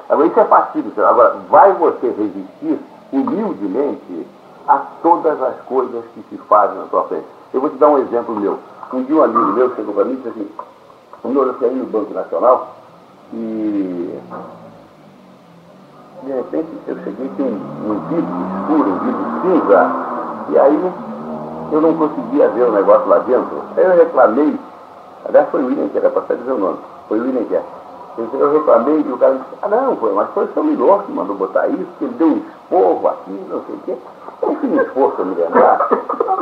Agora, 0.08 0.26
isso 0.28 0.40
é 0.40 0.44
pacífico. 0.44 1.00
Agora, 1.02 1.36
vai 1.50 1.72
você 1.72 2.06
resistir 2.06 2.78
humildemente 3.12 4.26
a 4.68 4.78
todas 5.02 5.40
as 5.42 5.56
coisas 5.66 6.04
que 6.14 6.22
se 6.30 6.36
fazem 6.48 6.78
na 6.78 6.86
sua 6.86 7.04
frente. 7.04 7.26
Eu 7.52 7.60
vou 7.60 7.70
te 7.70 7.76
dar 7.76 7.88
um 7.88 7.98
exemplo 7.98 8.34
meu. 8.36 8.58
Um 8.92 9.02
dia 9.02 9.16
um 9.16 9.24
amigo 9.24 9.52
meu 9.52 9.74
chegou 9.74 9.94
para 9.94 10.04
mim 10.04 10.12
e 10.12 10.16
disse 10.16 10.28
assim, 10.28 10.48
eu 11.24 11.54
saí 11.58 11.74
no 11.74 11.86
Banco 11.86 12.14
Nacional 12.14 12.76
e 13.32 14.18
de 16.22 16.32
repente 16.32 16.68
eu 16.86 16.96
cheguei 17.02 17.30
com 17.36 17.42
um, 17.42 17.90
um 17.90 17.98
vidro 18.08 18.24
escuro, 18.60 18.90
um 18.90 18.98
vidro 18.98 19.24
cinza, 19.42 19.90
e 20.50 20.58
aí 20.58 20.92
eu 21.72 21.80
não 21.80 21.94
conseguia 21.94 22.48
ver 22.48 22.62
o 22.64 22.72
negócio 22.72 23.08
lá 23.08 23.18
dentro. 23.18 23.62
Aí 23.76 23.84
eu 23.84 23.96
reclamei, 23.96 24.58
aliás 25.26 25.48
foi 25.50 25.62
o 25.62 25.66
William 25.66 25.88
que 25.88 25.98
era 25.98 26.10
para 26.10 26.36
dizer 26.36 26.52
o 26.52 26.58
nome, 26.58 26.78
foi 27.08 27.18
o 27.20 27.22
William 27.22 27.44
que 27.44 27.56
é. 27.56 27.62
Eu 28.16 28.52
reclamei 28.52 29.00
e 29.00 29.12
o 29.12 29.18
cara 29.18 29.34
disse, 29.34 29.58
ah 29.62 29.68
não, 29.68 29.96
foi, 29.96 30.12
mas 30.12 30.28
foi 30.30 30.44
o 30.44 30.52
seu 30.52 30.62
Milor 30.62 31.02
que 31.02 31.12
mandou 31.12 31.34
botar 31.34 31.66
isso, 31.66 31.86
que 31.98 32.04
ele 32.04 32.14
deu 32.14 32.28
um 32.28 32.36
esporro 32.36 33.08
aqui, 33.08 33.46
não 33.48 33.60
sei 33.64 33.74
o 33.74 33.78
quê. 33.84 33.96
Eu 34.40 34.48
não 34.48 34.56
fiz 34.56 34.72
esforço 34.72 35.22
a 35.22 35.24
me 35.24 35.34
lembrar, 35.34 35.88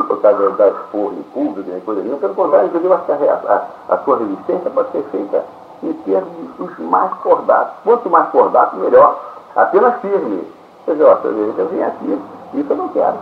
por 0.07 0.21
causa 0.21 0.49
da 0.51 0.67
esporro 0.67 1.13
em 1.13 1.23
público, 1.33 1.67
nem 1.67 1.79
coisa 1.81 2.01
nenhuma, 2.01 2.19
pelo 2.19 2.35
contrário, 2.35 2.67
inclusive 2.67 2.93
acho 2.93 3.05
que 3.05 3.11
a, 3.11 3.65
a, 3.89 3.93
a 3.93 3.97
sua 3.99 4.17
resistência 4.17 4.69
pode 4.69 4.91
ser 4.91 5.03
feita 5.11 5.43
em 5.81 5.93
termos 5.93 6.31
dos 6.57 6.77
mais 6.79 7.11
cordatos. 7.15 7.73
Quanto 7.83 8.09
mais 8.09 8.29
cordato, 8.29 8.75
melhor. 8.77 9.19
Apenas 9.55 9.99
firme. 9.99 10.47
Quer 10.85 10.91
dizer, 10.93 11.05
ó, 11.05 11.17
eu 11.23 11.67
vim 11.69 11.81
aqui, 11.81 12.21
isso 12.53 12.71
eu 12.71 12.77
não 12.77 12.87
quero. 12.89 13.15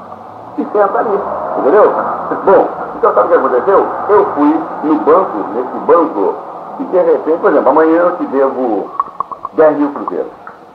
E 0.58 0.65
senta 0.65 1.03
nisso, 1.03 1.24
entendeu? 1.60 1.91
Bom, 2.46 2.70
então 2.98 3.13
sabe 3.13 3.27
o 3.27 3.29
que 3.29 3.38
aconteceu? 3.38 3.88
Eu 4.10 4.25
fui 4.34 4.60
no 4.84 4.96
banco, 5.00 5.38
nesse 5.53 5.86
banco, 5.86 6.36
e 6.79 6.84
de 6.84 6.98
repente, 6.98 7.39
por 7.39 7.51
exemplo, 7.51 7.70
amanhã 7.70 8.01
eu 8.01 8.17
te 8.17 8.25
devo 8.25 8.89
10 9.53 9.77
mil 9.77 9.89
cruzeiros. 9.91 10.31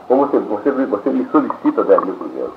Ou 0.09 0.17
você, 0.17 0.39
você, 0.39 0.71
você 0.71 1.09
me 1.09 1.25
solicita 1.25 1.83
10 1.83 2.03
mil 2.05 2.15
cruzeiros. 2.15 2.53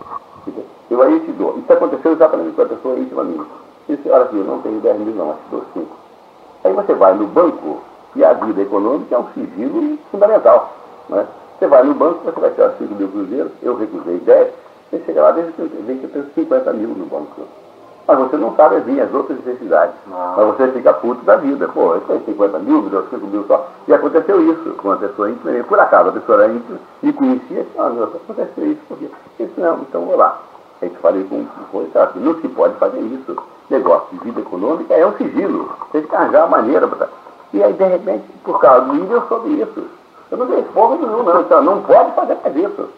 Eu 0.91 1.03
aí 1.03 1.21
te 1.21 1.33
dou. 1.33 1.57
Isso 1.59 1.73
aconteceu 1.73 2.13
exatamente 2.13 2.53
com 2.53 2.63
a 2.63 2.67
pessoa 2.67 2.99
íntima 2.99 3.23
minha. 3.23 3.45
Disse, 3.89 4.11
olha 4.11 4.25
aqui, 4.25 4.37
eu 4.37 4.45
não 4.45 4.59
tenho 4.61 4.81
10 4.81 4.99
mil 4.99 5.15
não, 5.15 5.27
mas 5.27 5.37
te 5.37 5.51
dou 5.51 5.63
5. 5.75 5.87
Aí 6.65 6.73
você 6.73 6.95
vai 6.95 7.15
no 7.15 7.27
banco, 7.27 7.81
e 8.17 8.25
a 8.25 8.33
vida 8.33 8.63
econômica 8.63 9.15
é 9.15 9.19
um 9.19 9.27
sigilo 9.35 9.99
fundamental. 10.11 10.73
Né? 11.09 11.27
Você 11.59 11.67
vai 11.67 11.83
no 11.85 11.95
banco, 11.95 12.21
você 12.25 12.41
vai 12.41 12.51
tirar 12.51 12.71
5 12.79 12.95
mil 12.95 13.09
cruzeiros, 13.09 13.53
eu 13.63 13.77
recusei 13.77 14.19
10, 14.19 14.49
você 14.91 15.01
chega 15.07 15.23
lá, 15.23 15.31
vê 15.31 15.43
que 15.45 16.05
eu 16.05 16.11
tenho 16.11 16.27
50 16.35 16.73
mil 16.73 16.89
no 16.89 17.07
banco. 17.07 17.43
Mas 18.09 18.19
você 18.19 18.37
não 18.39 18.57
sabe 18.57 18.81
vir 18.81 19.01
as 19.01 19.15
outras 19.15 19.39
necessidades. 19.45 19.95
Não. 20.09 20.37
Mas 20.37 20.47
você 20.57 20.73
fica 20.73 20.93
puto 20.95 21.25
da 21.25 21.37
vida. 21.37 21.69
Pô, 21.69 21.95
eu 21.95 22.01
tenho 22.01 22.25
50 22.25 22.59
mil, 22.59 22.83
me 22.83 22.91
deu 22.91 23.07
5 23.09 23.27
mil 23.29 23.45
só. 23.47 23.69
E 23.87 23.95
aconteceu 23.95 24.43
isso 24.51 24.71
com 24.75 24.89
uma 24.89 24.97
pessoa 24.97 25.31
íntima. 25.31 25.63
Por 25.63 25.79
acaso, 25.79 26.09
a 26.09 26.13
pessoa 26.13 26.43
era 26.43 26.53
íntima 26.53 26.79
e 27.05 27.13
conhecia. 27.13 27.65
Ah, 27.79 27.87
aconteceu 27.87 28.67
isso. 28.67 28.81
Porque 28.89 29.09
disse, 29.39 29.61
não, 29.61 29.79
então 29.79 30.07
vou 30.07 30.17
lá. 30.17 30.41
Aí 30.83 30.89
eu 30.93 31.01
falei 31.01 31.23
com 31.25 31.47
o 31.79 31.91
cara, 31.93 32.11
não 32.17 32.35
se 32.41 32.49
pode 32.49 32.75
fazer 32.75 32.99
isso. 32.99 33.37
Negócio 33.69 34.09
de 34.11 34.25
vida 34.25 34.41
econômica 34.41 34.93
é 34.93 35.07
um 35.07 35.13
sigilo. 35.13 35.71
Tem 35.93 36.03
que 36.03 36.17
arranjar 36.17 36.47
uma 36.47 36.57
maneira. 36.57 36.89
Pra... 36.89 37.07
E 37.53 37.63
aí, 37.63 37.73
de 37.73 37.85
repente, 37.85 38.25
por 38.43 38.59
causa 38.59 38.87
do 38.87 38.97
índio, 38.97 39.19
eu 39.19 39.23
soube 39.29 39.61
isso. 39.61 39.85
Eu 40.33 40.39
não 40.39 40.47
dei 40.47 40.65
fogo 40.75 40.97
nenhum, 40.97 41.23
não. 41.23 41.41
Então, 41.43 41.63
não 41.63 41.83
pode 41.83 42.13
fazer 42.17 42.37
mais 42.43 42.57
isso. 42.57 42.89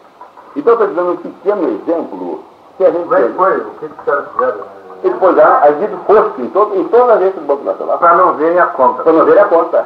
Então, 0.55 0.73
estou 0.73 0.87
dando 0.87 1.11
um 1.13 1.17
pequeno 1.17 1.67
exemplo. 1.69 2.43
Que 2.77 2.85
a 2.85 2.91
gente 2.91 3.03
Como 3.03 3.15
é 3.15 3.21
que 3.21 3.33
foi? 3.33 3.57
O 3.57 3.71
que 3.79 3.89
fizeram? 3.89 4.73
Eles 5.03 5.17
puseram 5.17 5.57
as 5.63 5.75
vidas 5.75 5.99
fosco 6.07 6.41
em, 6.41 6.49
todo, 6.49 6.75
em 6.75 6.83
todas 6.85 7.09
as 7.09 7.15
agências 7.17 7.41
do 7.41 7.47
Banco 7.47 7.65
Nacional. 7.65 7.97
Para 7.97 8.13
não 8.15 8.33
verem 8.35 8.59
a 8.59 8.67
conta. 8.67 9.03
Para 9.03 9.11
não 9.11 9.25
verem 9.25 9.41
a 9.41 9.45
conta. 9.45 9.85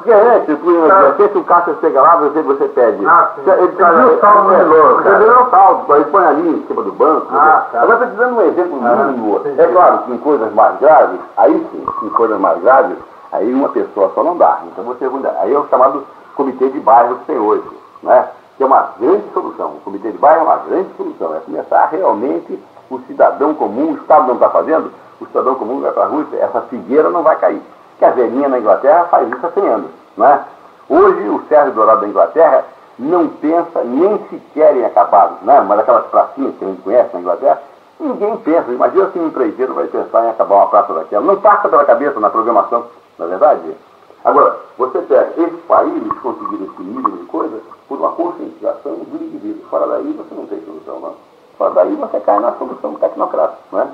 Porque 0.00 0.12
antes, 0.12 0.56
tá. 0.88 1.14
se 1.28 1.38
o 1.38 1.44
caixa 1.44 1.76
chega 1.78 2.00
lá, 2.00 2.16
você, 2.16 2.40
você 2.40 2.68
pede. 2.68 3.06
Ah, 3.06 3.32
sim. 3.34 3.50
Ele 3.50 3.68
pediu 3.68 4.14
o 4.14 4.18
saldo 4.18 4.48
relógio. 4.48 5.02
Você 5.02 5.10
pediu 5.10 5.42
o 5.42 5.50
saldo, 5.50 5.92
aí 5.92 6.04
põe 6.06 6.24
ali 6.24 6.48
em 6.48 6.66
cima 6.66 6.82
do 6.82 6.92
banco. 6.92 7.26
Ah, 7.30 7.66
tá. 7.70 7.82
Agora 7.82 8.04
estou 8.04 8.26
dando 8.26 8.38
um 8.38 8.48
exemplo 8.48 8.80
ah, 8.82 8.94
mínimo. 8.94 9.42
É 9.58 9.66
claro 9.66 9.98
que 9.98 10.12
em 10.12 10.18
coisas 10.18 10.54
mais 10.54 10.80
graves, 10.80 11.20
aí 11.36 11.68
sim, 11.70 11.86
em 12.02 12.08
coisas 12.08 12.40
mais 12.40 12.62
graves, 12.62 12.96
aí 13.30 13.52
uma 13.52 13.68
pessoa 13.68 14.10
só 14.14 14.24
não 14.24 14.38
dá. 14.38 14.60
Então 14.72 14.84
você 14.84 15.04
aí 15.38 15.54
é 15.54 15.58
o 15.58 15.68
chamado 15.68 16.02
comitê 16.34 16.70
de 16.70 16.80
bairro 16.80 17.16
que 17.16 17.24
tem 17.26 17.38
hoje, 17.38 17.68
né? 18.02 18.26
Que 18.60 18.64
é 18.64 18.66
uma 18.66 18.92
grande 19.00 19.24
solução. 19.32 19.68
O 19.68 19.80
comitê 19.80 20.12
de 20.12 20.18
bairro 20.18 20.42
é 20.42 20.44
uma 20.44 20.56
grande 20.56 20.90
solução. 20.94 21.34
É 21.34 21.40
começar 21.40 21.86
realmente 21.86 22.62
o 22.90 22.98
cidadão 23.06 23.54
comum, 23.54 23.92
o 23.92 23.94
Estado 23.94 24.26
não 24.26 24.34
está 24.34 24.50
fazendo, 24.50 24.92
o 25.18 25.24
cidadão 25.24 25.54
comum 25.54 25.80
vai 25.80 25.90
para 25.92 26.02
a 26.02 26.06
rua 26.08 26.26
essa 26.38 26.60
figueira 26.68 27.08
não 27.08 27.22
vai 27.22 27.36
cair. 27.36 27.62
Que 27.98 28.04
a 28.04 28.10
velhinha 28.10 28.50
na 28.50 28.58
Inglaterra 28.58 29.06
faz 29.06 29.26
isso 29.32 29.46
há 29.46 29.50
100 29.50 29.66
anos. 29.66 29.90
Não 30.14 30.26
é? 30.26 30.44
Hoje, 30.90 31.26
o 31.30 31.42
Sérgio 31.48 31.72
Dourado 31.72 32.02
da 32.02 32.08
Inglaterra 32.08 32.66
não 32.98 33.28
pensa 33.28 33.82
nem 33.82 34.18
sequer 34.28 34.76
em 34.76 34.84
acabar, 34.84 35.38
né? 35.40 35.58
mas 35.66 35.78
aquelas 35.78 36.04
pracinhas 36.08 36.54
que 36.58 36.64
a 36.66 36.68
gente 36.68 36.82
conhece 36.82 37.14
na 37.14 37.20
Inglaterra, 37.20 37.62
ninguém 37.98 38.36
pensa. 38.36 38.70
Imagina 38.72 39.10
se 39.10 39.18
um 39.18 39.28
empreiteiro 39.28 39.72
vai 39.72 39.86
pensar 39.86 40.26
em 40.26 40.30
acabar 40.32 40.56
uma 40.56 40.66
praça 40.66 40.92
daquela. 40.92 41.24
Não 41.24 41.40
passa 41.40 41.66
pela 41.66 41.86
cabeça 41.86 42.20
na 42.20 42.28
programação, 42.28 42.84
não 43.18 43.24
é 43.24 43.30
verdade? 43.30 43.74
Agora, 44.22 44.54
você 44.76 44.98
pega, 44.98 45.32
esses 45.38 45.60
países 45.60 46.12
conseguiram 46.20 46.66
esse 46.66 46.82
nível 46.82 47.16
de 47.16 47.24
coisa 47.24 47.79
por 47.90 47.98
uma 47.98 48.12
conscientização 48.12 48.94
do 48.94 49.16
indivíduo. 49.16 49.66
Fora 49.68 49.88
daí 49.88 50.12
você 50.12 50.32
não 50.32 50.46
tem 50.46 50.64
solução, 50.64 51.00
não. 51.00 51.16
Só 51.58 51.70
daí 51.70 51.92
você 51.96 52.20
cai 52.20 52.38
na 52.38 52.52
solução 52.52 52.94
tecnocrática, 52.94 53.58
não 53.72 53.80
é? 53.80 53.88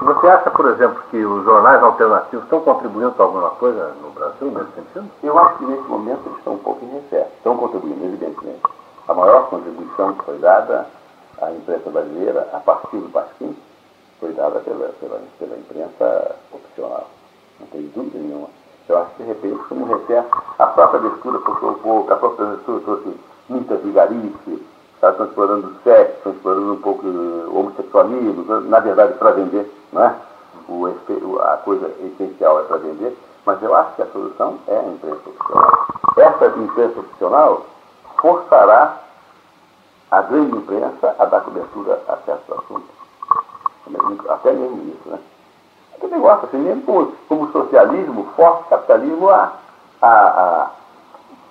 Você 0.00 0.26
acha, 0.26 0.50
por 0.50 0.66
exemplo, 0.70 1.02
que 1.10 1.24
os 1.24 1.44
jornais 1.44 1.82
alternativos 1.82 2.44
estão 2.44 2.62
contribuindo 2.62 3.12
para 3.12 3.26
alguma 3.26 3.50
coisa 3.50 3.94
no 4.00 4.10
Brasil 4.12 4.50
nesse 4.50 4.72
sentido? 4.72 5.10
Eu 5.22 5.38
acho 5.38 5.58
que 5.58 5.66
nesse 5.66 5.86
momento 5.86 6.20
eles 6.24 6.38
estão 6.38 6.54
um 6.54 6.58
pouco 6.58 6.82
em 6.86 6.88
recesso. 6.88 7.30
Estão 7.36 7.56
contribuindo, 7.58 8.02
evidentemente. 8.06 8.62
A 9.06 9.14
maior 9.14 9.50
contribuição 9.50 10.14
que 10.14 10.24
foi 10.24 10.38
dada 10.38 10.86
à 11.42 11.52
imprensa 11.52 11.90
brasileira, 11.90 12.48
a 12.50 12.60
partir 12.60 12.96
do 12.96 13.10
Pasquim, 13.10 13.54
foi 14.18 14.32
dada 14.32 14.60
pela, 14.60 14.88
pela, 14.88 15.20
pela 15.38 15.56
imprensa 15.56 16.36
opcional. 16.50 17.08
Não 17.60 17.66
tem 17.66 17.82
dúvida 17.94 18.18
nenhuma. 18.18 18.48
Eu 18.88 18.98
acho 18.98 19.10
que, 19.12 19.22
de 19.22 19.28
repente, 19.28 19.64
como 19.68 19.86
recesso, 19.86 20.28
a 20.58 20.66
própria 20.66 21.00
abertura 21.00 21.38
pouco, 21.38 22.12
a 22.12 22.16
própria 22.16 22.46
abertura 22.46 22.80
trouxe 22.80 23.16
muita 23.48 23.76
vigarice, 23.76 24.62
estão 24.94 25.26
explorando 25.26 25.68
o 25.68 25.74
sexo, 25.82 26.16
estão 26.16 26.32
explorando 26.32 26.72
um 26.72 26.80
pouco 26.80 27.06
o 27.06 27.58
homossexualismo, 27.58 28.44
na 28.62 28.80
verdade 28.80 29.14
para 29.14 29.32
vender, 29.32 29.70
não 29.92 30.04
é? 30.04 30.14
O, 30.68 30.86
a 31.40 31.56
coisa 31.58 31.90
essencial 32.00 32.60
é 32.60 32.62
para 32.64 32.78
vender, 32.78 33.16
mas 33.44 33.62
eu 33.62 33.74
acho 33.74 33.96
que 33.96 34.02
a 34.02 34.06
solução 34.06 34.58
é 34.66 34.78
a 34.78 34.82
imprensa 34.82 35.28
opcional. 35.28 35.86
Essa 36.16 36.46
imprensa 36.58 37.00
opcional 37.00 37.66
forçará 38.20 38.98
a 40.10 40.22
grande 40.22 40.56
imprensa 40.56 41.14
a 41.18 41.24
dar 41.26 41.40
cobertura 41.40 42.00
a 42.08 42.16
certos 42.18 42.58
assuntos. 42.58 42.88
Até 44.28 44.52
mesmo 44.52 44.82
isso, 44.88 45.08
né? 45.08 45.18
É 46.14 46.16
negócio, 46.16 46.46
assim, 46.46 46.58
mesmo 46.58 46.82
como, 46.82 47.12
como 47.28 47.44
o 47.44 47.50
socialismo 47.50 48.28
força 48.36 48.60
o 48.60 48.68
capitalismo 48.68 49.28
a, 49.28 49.52
a, 50.00 50.08
a, 50.08 50.70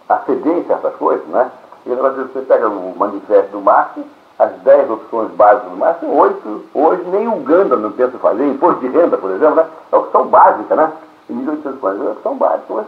a 0.08 0.20
ceder 0.20 0.58
em 0.58 0.64
certas 0.64 0.96
coisas, 0.96 1.28
né? 1.28 1.52
E 1.86 1.90
você 1.94 2.40
pega 2.48 2.70
o 2.70 2.98
manifesto 2.98 3.52
do 3.52 3.60
Marx, 3.60 3.92
as 4.40 4.52
10 4.62 4.90
opções 4.90 5.32
básicas 5.32 5.70
do 5.70 5.76
Marx, 5.78 6.02
oito, 6.02 6.64
hoje 6.74 7.04
nem 7.10 7.28
Uganda 7.28 7.76
não 7.76 7.92
pensa 7.92 8.18
fazer, 8.20 8.48
imposto 8.48 8.80
de 8.80 8.88
renda, 8.88 9.18
por 9.18 9.32
exemplo, 9.32 9.56
né? 9.56 9.68
É 9.92 9.98
opção 9.98 10.28
básica, 10.28 10.76
né? 10.76 10.94
Em 11.30 11.34
1840 11.34 12.04
é 12.06 12.12
opção 12.12 12.38
básica, 12.38 12.74
mas 12.74 12.86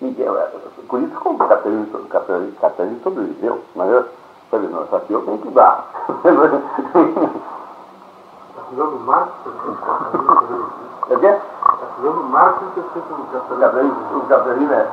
ninguém, 0.00 0.26
é, 0.26 0.50
por 0.88 1.00
isso 1.00 1.20
que 1.20 1.28
o 1.28 1.38
capitalismo, 1.38 2.00
capitalismo, 2.08 2.56
capitalismo 2.60 3.00
sobreviveu, 3.04 3.60
mas 3.76 3.90
eu 3.90 4.06
falei, 4.50 4.68
não, 4.68 4.88
só 4.88 4.98
que 4.98 5.12
eu 5.12 5.22
tenho 5.22 5.38
que 5.38 5.50
dar. 5.50 5.88
Usando 8.72 9.00
Marx? 9.00 9.32
É 11.10 11.16
quê? 11.16 11.26
Está 11.26 11.86
usando 11.98 12.24
Marx 12.30 12.58
e 12.62 12.80
você 12.80 12.98
o 12.98 13.26
capitalismo? 13.32 14.18
O 14.18 14.26
capitalismo 14.28 14.72
é... 14.72 14.88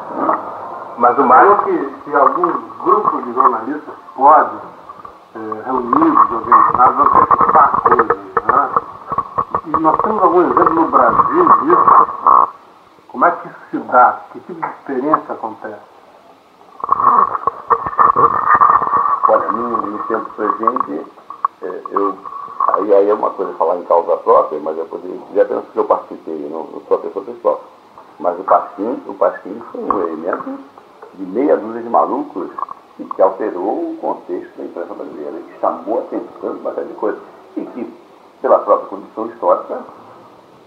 Mas 0.98 1.18
o 1.18 1.24
mais 1.24 1.64
que 1.64 1.96
se 2.04 2.16
algum 2.16 2.52
grupo 2.84 3.22
de 3.22 3.34
jornalistas 3.34 3.96
pode, 4.16 4.58
é, 5.36 5.62
reunidos, 5.66 6.32
organizados, 6.32 7.00
antecipar 7.00 7.82
coisas. 7.82 8.08
Né? 8.08 8.70
E 9.66 9.70
nós 9.70 9.98
temos 10.02 10.24
algum 10.24 10.42
exemplo 10.42 10.74
no 10.74 10.88
Brasil 10.90 11.46
disso. 11.62 12.48
Como 13.08 13.26
é 13.26 13.32
que 13.32 13.48
isso 13.48 13.60
se 13.72 13.78
dá? 13.78 14.20
Que 14.32 14.40
tipo 14.42 14.60
de 14.60 14.68
experiência 14.68 15.34
acontece? 15.34 15.80
Olha, 19.28 19.52
no, 19.52 19.78
no 19.78 20.00
tempo 20.00 20.30
presente, 20.32 21.06
é, 21.62 21.82
eu, 21.92 22.18
aí, 22.60 22.94
aí 22.94 23.10
é 23.10 23.14
uma 23.14 23.30
coisa 23.32 23.54
falar 23.54 23.78
em 23.78 23.84
causa 23.84 24.18
própria, 24.18 24.60
mas 24.60 24.78
eu 24.78 24.86
poderia 24.86 25.18
dizer 25.30 25.42
apenas 25.42 25.66
que 25.72 25.78
eu 25.78 25.86
participei, 25.86 26.50
não, 26.50 26.64
não 26.64 26.82
sou 26.88 26.98
a 26.98 27.00
pessoa 27.00 27.26
pessoal. 27.26 27.62
Mas 28.20 28.40
o 28.40 28.44
Pasquim, 28.44 29.02
o 29.08 29.14
Pasquim 29.14 29.62
foi 29.72 29.82
um 29.82 30.02
elemento 30.02 30.60
de 31.14 31.26
meia 31.26 31.56
dúzia 31.56 31.82
de 31.82 31.90
malucos 31.90 32.50
que 33.16 33.22
alterou 33.22 33.92
o 33.92 33.98
contexto 34.02 34.58
da 34.58 34.66
imprensa 34.66 34.94
brasileira, 34.94 35.32
que 35.32 35.60
chamou 35.62 36.00
a 36.00 36.02
atenção 36.02 36.54
de 36.54 36.60
uma 36.60 36.74
série 36.74 36.88
de 36.88 36.94
coisas, 36.96 37.22
e 37.56 37.62
que, 37.62 37.94
pela 38.42 38.60
própria 38.60 38.90
condição 38.90 39.28
histórica, 39.28 39.80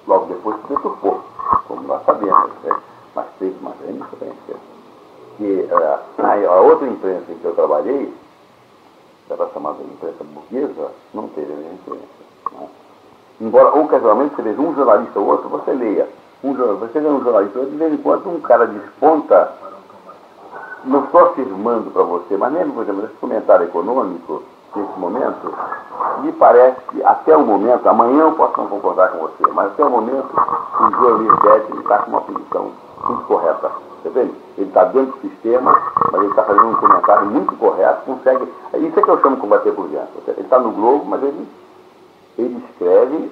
logo 0.07 0.27
depois 0.27 0.57
se 0.63 0.69
deturpou, 0.69 1.21
como 1.69 1.83
nós 1.83 2.03
sabemos, 2.05 2.51
né? 2.65 2.75
mas 3.15 3.27
teve 3.39 3.57
uma 3.61 3.73
grande 3.83 3.99
influência. 3.99 4.57
Que 5.37 5.69
uh, 5.71 6.49
a, 6.49 6.61
outra 6.61 6.89
imprensa 6.89 7.31
em 7.31 7.39
que 7.39 7.45
eu 7.45 7.55
trabalhei, 7.55 8.13
era 9.31 9.49
chamada 9.51 9.83
imprensa 9.83 10.25
burguesa, 10.25 10.91
não 11.15 11.29
teve 11.29 11.53
a 11.53 11.57
mesma 11.57 11.75
influência. 11.75 12.09
Né? 12.53 12.69
Embora 13.41 13.79
ocasionalmente 13.79 14.35
você 14.35 14.43
veja 14.43 14.61
um 14.61 14.75
jornalista 14.75 15.19
ou 15.19 15.27
outro, 15.27 15.49
você 15.49 15.73
leia. 15.73 16.09
Um, 16.45 16.55
você 16.55 17.01
vê 17.01 17.09
um 17.09 17.23
jornalista, 17.23 17.65
de 17.65 17.77
vez 17.77 17.93
em 17.93 17.99
quando 17.99 18.29
um 18.29 18.41
cara 18.41 18.67
desponta 18.67 19.53
não 20.85 21.05
estou 21.05 21.21
afirmando 21.29 21.91
para 21.91 22.03
você, 22.03 22.37
mas 22.37 22.53
mesmo, 22.53 22.75
por 22.75 22.83
exemplo, 22.83 23.05
esse 23.05 23.15
comentário 23.15 23.67
econômico, 23.67 24.43
nesse 24.81 24.99
momento, 24.99 25.55
me 26.23 26.33
parece 26.33 26.81
que 26.91 27.03
até 27.05 27.37
o 27.37 27.45
momento, 27.45 27.87
amanhã 27.87 28.23
eu 28.23 28.33
posso 28.33 28.59
não 28.59 28.69
concordar 28.69 29.11
com 29.11 29.19
você, 29.19 29.53
mas 29.53 29.67
até 29.67 29.85
o 29.85 29.91
momento 29.91 30.29
o 30.35 30.91
João 30.91 31.37
Dete 31.43 31.79
está 31.79 31.99
com 31.99 32.11
uma 32.11 32.21
posição 32.21 32.73
muito 33.05 33.25
correta. 33.25 33.71
Você 34.03 34.09
vê? 34.11 34.21
Ele 34.21 34.69
está 34.69 34.85
dentro 34.85 35.13
do 35.13 35.29
sistema, 35.29 35.81
mas 36.11 36.21
ele 36.21 36.31
está 36.31 36.43
fazendo 36.43 36.69
um 36.69 36.77
comentário 36.77 37.27
muito 37.27 37.57
correto, 37.57 38.05
consegue. 38.05 38.49
Isso 38.75 38.99
é 38.99 39.03
que 39.03 39.09
eu 39.09 39.21
chamo 39.21 39.37
de 39.37 39.43
combater 39.43 39.73
por 39.73 39.89
dentro. 39.89 40.23
Ele 40.27 40.41
está 40.41 40.59
no 40.59 40.73
Globo, 40.73 41.05
mas 41.07 41.23
ele, 41.23 41.49
ele 42.39 42.65
escreve, 42.71 43.31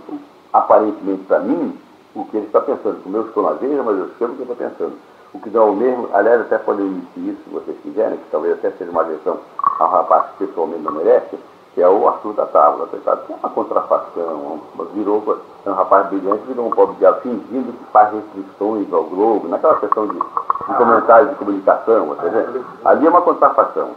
aparentemente 0.52 1.24
para 1.24 1.40
mim, 1.40 1.76
o 2.14 2.24
que 2.24 2.36
ele 2.36 2.46
está 2.46 2.60
pensando. 2.60 3.02
Como 3.02 3.16
eu 3.16 3.26
estou 3.26 3.42
na 3.42 3.52
veja, 3.52 3.82
mas 3.82 3.98
eu 3.98 4.06
escrevo 4.06 4.32
o 4.32 4.36
que 4.36 4.42
ele 4.42 4.52
está 4.52 4.68
pensando. 4.68 4.92
O 5.32 5.40
que 5.40 5.50
dá 5.50 5.62
o 5.62 5.74
mesmo, 5.74 6.08
aliás, 6.12 6.40
até 6.40 6.58
podem 6.58 6.86
emitir 6.86 7.34
isso, 7.34 7.42
se 7.44 7.50
vocês 7.50 7.76
quiserem, 7.82 8.18
que 8.18 8.30
talvez 8.30 8.54
até 8.54 8.70
seja 8.72 8.90
uma 8.90 9.02
agressão 9.02 9.38
a 9.80 9.84
um 9.86 9.88
rapaz 9.88 10.26
que 10.26 10.46
pessoalmente 10.46 10.82
não 10.82 10.92
merece, 10.92 11.38
que 11.74 11.82
é 11.82 11.88
o 11.88 12.06
Arthur 12.06 12.34
da 12.34 12.46
Tábua, 12.46 12.86
coitado, 12.86 13.22
que 13.26 13.32
é 13.32 13.36
uma 13.36 13.48
contrafação, 13.48 14.60
virou, 14.92 15.40
é 15.64 15.70
um 15.70 15.74
rapaz 15.74 16.08
brilhante, 16.08 16.44
virou 16.46 16.66
um 16.66 16.70
pobre 16.70 16.96
diabo, 16.96 17.20
fingindo 17.22 17.72
que 17.72 17.84
faz 17.92 18.12
restrições 18.12 18.92
ao 18.92 19.04
Globo, 19.04 19.48
naquela 19.48 19.76
questão 19.76 20.06
de, 20.06 20.14
de 20.14 20.74
comentários 20.76 21.30
de 21.30 21.36
comunicação, 21.36 22.06
você 22.06 22.28
vê? 22.28 22.62
Ali 22.84 23.06
é 23.06 23.10
uma 23.10 23.22
contrafação. 23.22 23.90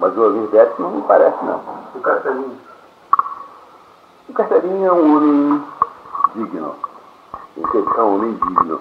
Mas 0.00 0.16
o 0.16 0.20
Olivetti 0.20 0.80
não 0.80 0.90
me 0.90 1.02
parece, 1.02 1.44
não. 1.44 1.60
O 1.94 2.00
Carcelinho? 2.00 2.58
O 4.28 4.32
Carcelinho 4.32 4.86
é 4.86 4.92
um 4.92 5.16
homem 5.16 5.64
digno. 6.34 6.74
É 7.56 8.02
um 8.02 8.14
homem 8.14 8.34
digno. 8.34 8.80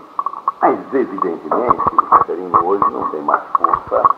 Mas, 0.61 0.93
evidentemente, 0.93 1.81
o 1.91 2.05
Caterino 2.07 2.65
hoje 2.65 2.83
não 2.91 3.09
tem 3.09 3.21
mais 3.21 3.41
força. 3.57 4.09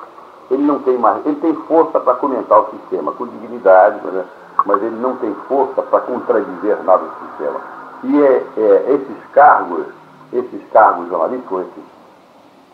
Ele 0.51 0.63
não 0.63 0.79
tem 0.79 0.97
mais. 0.97 1.25
Ele 1.25 1.39
tem 1.39 1.53
força 1.53 1.99
para 1.99 2.15
comentar 2.15 2.59
o 2.59 2.71
sistema 2.71 3.11
com 3.11 3.27
dignidade, 3.27 4.05
né? 4.07 4.25
mas 4.65 4.81
ele 4.81 4.95
não 4.95 5.15
tem 5.17 5.33
força 5.47 5.81
para 5.81 6.01
contradizer 6.01 6.83
nada 6.83 7.03
do 7.03 7.27
sistema. 7.27 7.59
E 8.03 8.23
é, 8.23 8.45
é, 8.57 8.93
esses 8.93 9.25
cargos, 9.31 9.85
esses 10.33 10.69
cargos 10.71 11.09
jornalísticos, 11.09 11.61
esses, 11.61 11.83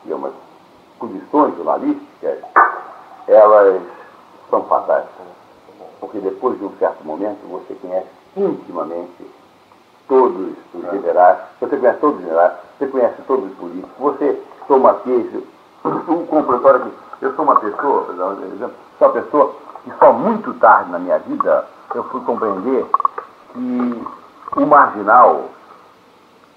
digamos, 0.03 0.32
posições 1.00 1.55
jornalísticas, 1.58 2.39
elas 3.27 3.82
são 4.50 4.63
fatais. 4.63 5.05
Porque 6.00 6.20
depois 6.20 6.58
de 6.60 6.65
um 6.65 6.72
certo 6.77 7.03
momento 7.03 7.39
você 7.50 7.74
conhece 7.75 8.08
intimamente 8.38 9.25
todos 10.08 10.53
os 10.74 10.91
generais, 10.91 11.39
você 11.60 11.77
conhece 11.77 12.00
todos 12.00 12.17
os 12.17 12.24
generais, 12.24 12.53
você 12.77 12.88
conhece 12.88 13.22
todos 13.24 13.51
os 13.51 13.58
políticos, 13.58 13.91
você 13.98 14.41
toma 14.67 14.94
queijo, 14.96 15.44
um 15.84 16.25
completório 16.25 16.82
aqui. 16.82 17.05
Eu 17.22 17.34
sou 17.36 17.45
uma 17.45 17.55
pessoa, 17.60 18.07
sou 19.00 19.07
uma 19.07 19.13
pessoa 19.13 19.55
que 19.84 19.91
só 20.00 20.12
muito 20.13 20.53
tarde 20.55 20.91
na 20.91 21.00
minha 21.00 21.19
vida 21.19 21.65
eu 21.93 22.03
fui 22.05 22.22
compreender 22.22 22.86
que 23.53 24.05
o 24.57 24.65
marginal 24.65 25.45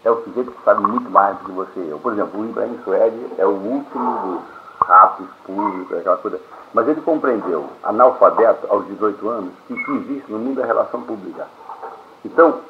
é 0.04 0.10
o 0.10 0.22
sujeito 0.24 0.50
que 0.50 0.64
sabe 0.64 0.82
muito 0.82 1.10
mais 1.10 1.36
do 1.38 1.44
que 1.44 1.52
você. 1.52 1.80
Eu, 1.90 1.98
por 1.98 2.12
exemplo, 2.12 2.40
o 2.40 2.44
Ibrahim 2.44 2.78
Suede 2.84 3.26
é 3.38 3.46
o 3.46 3.50
último 3.50 4.18
dos 4.18 4.88
ratos 4.88 5.26
públicos, 5.44 5.98
aquela 5.98 6.16
coisa. 6.16 6.40
Mas 6.74 6.88
ele 6.88 7.00
compreendeu, 7.00 7.66
analfabeto 7.82 8.66
aos 8.70 8.86
18 8.86 9.28
anos, 9.28 9.52
que 9.66 9.74
o 9.74 9.84
que 9.84 9.92
existe 9.92 10.30
no 10.30 10.38
mundo 10.38 10.60
é 10.60 10.66
relação 10.66 11.02
pública. 11.02 11.46
Então, 12.24 12.60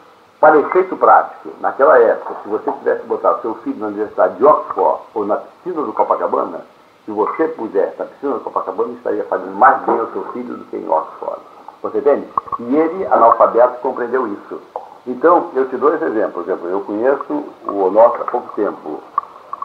para 0.41 0.59
efeito 0.59 0.97
prático, 0.97 1.51
naquela 1.61 1.99
época, 1.99 2.37
se 2.43 2.49
você 2.49 2.71
tivesse 2.73 3.03
botar 3.07 3.39
seu 3.41 3.55
filho 3.57 3.79
na 3.81 3.89
Universidade 3.89 4.37
de 4.37 4.45
Oxford 4.45 5.03
ou 5.15 5.27
na 5.27 5.37
piscina 5.37 5.83
do 5.83 5.93
Copacabana, 5.93 6.61
se 7.09 7.13
você 7.13 7.49
pudesse 7.49 7.99
na 7.99 8.05
piscina 8.05 8.35
do 8.35 8.41
Copacabana, 8.41 8.93
estaria 8.93 9.25
fazendo 9.25 9.57
mais 9.57 9.81
bem 9.85 9.99
ao 9.99 10.09
seu 10.09 10.25
filho 10.25 10.59
do 10.59 10.65
que 10.67 10.77
em 10.77 10.87
Oxford. 10.87 11.41
Você 11.83 11.99
entende? 12.01 12.29
E 12.59 12.77
ele, 12.77 13.07
analfabeto, 13.07 13.81
compreendeu 13.81 14.27
isso. 14.27 14.61
Então, 15.07 15.49
eu 15.55 15.67
te 15.71 15.79
dou 15.79 15.95
esse 15.95 16.05
exemplo. 16.05 16.33
Por 16.33 16.43
exemplo, 16.43 16.69
eu 16.69 16.81
conheço 16.83 17.45
o 17.67 17.83
Onofre 17.83 18.21
há 18.21 18.25
pouco 18.27 18.55
tempo. 18.55 19.01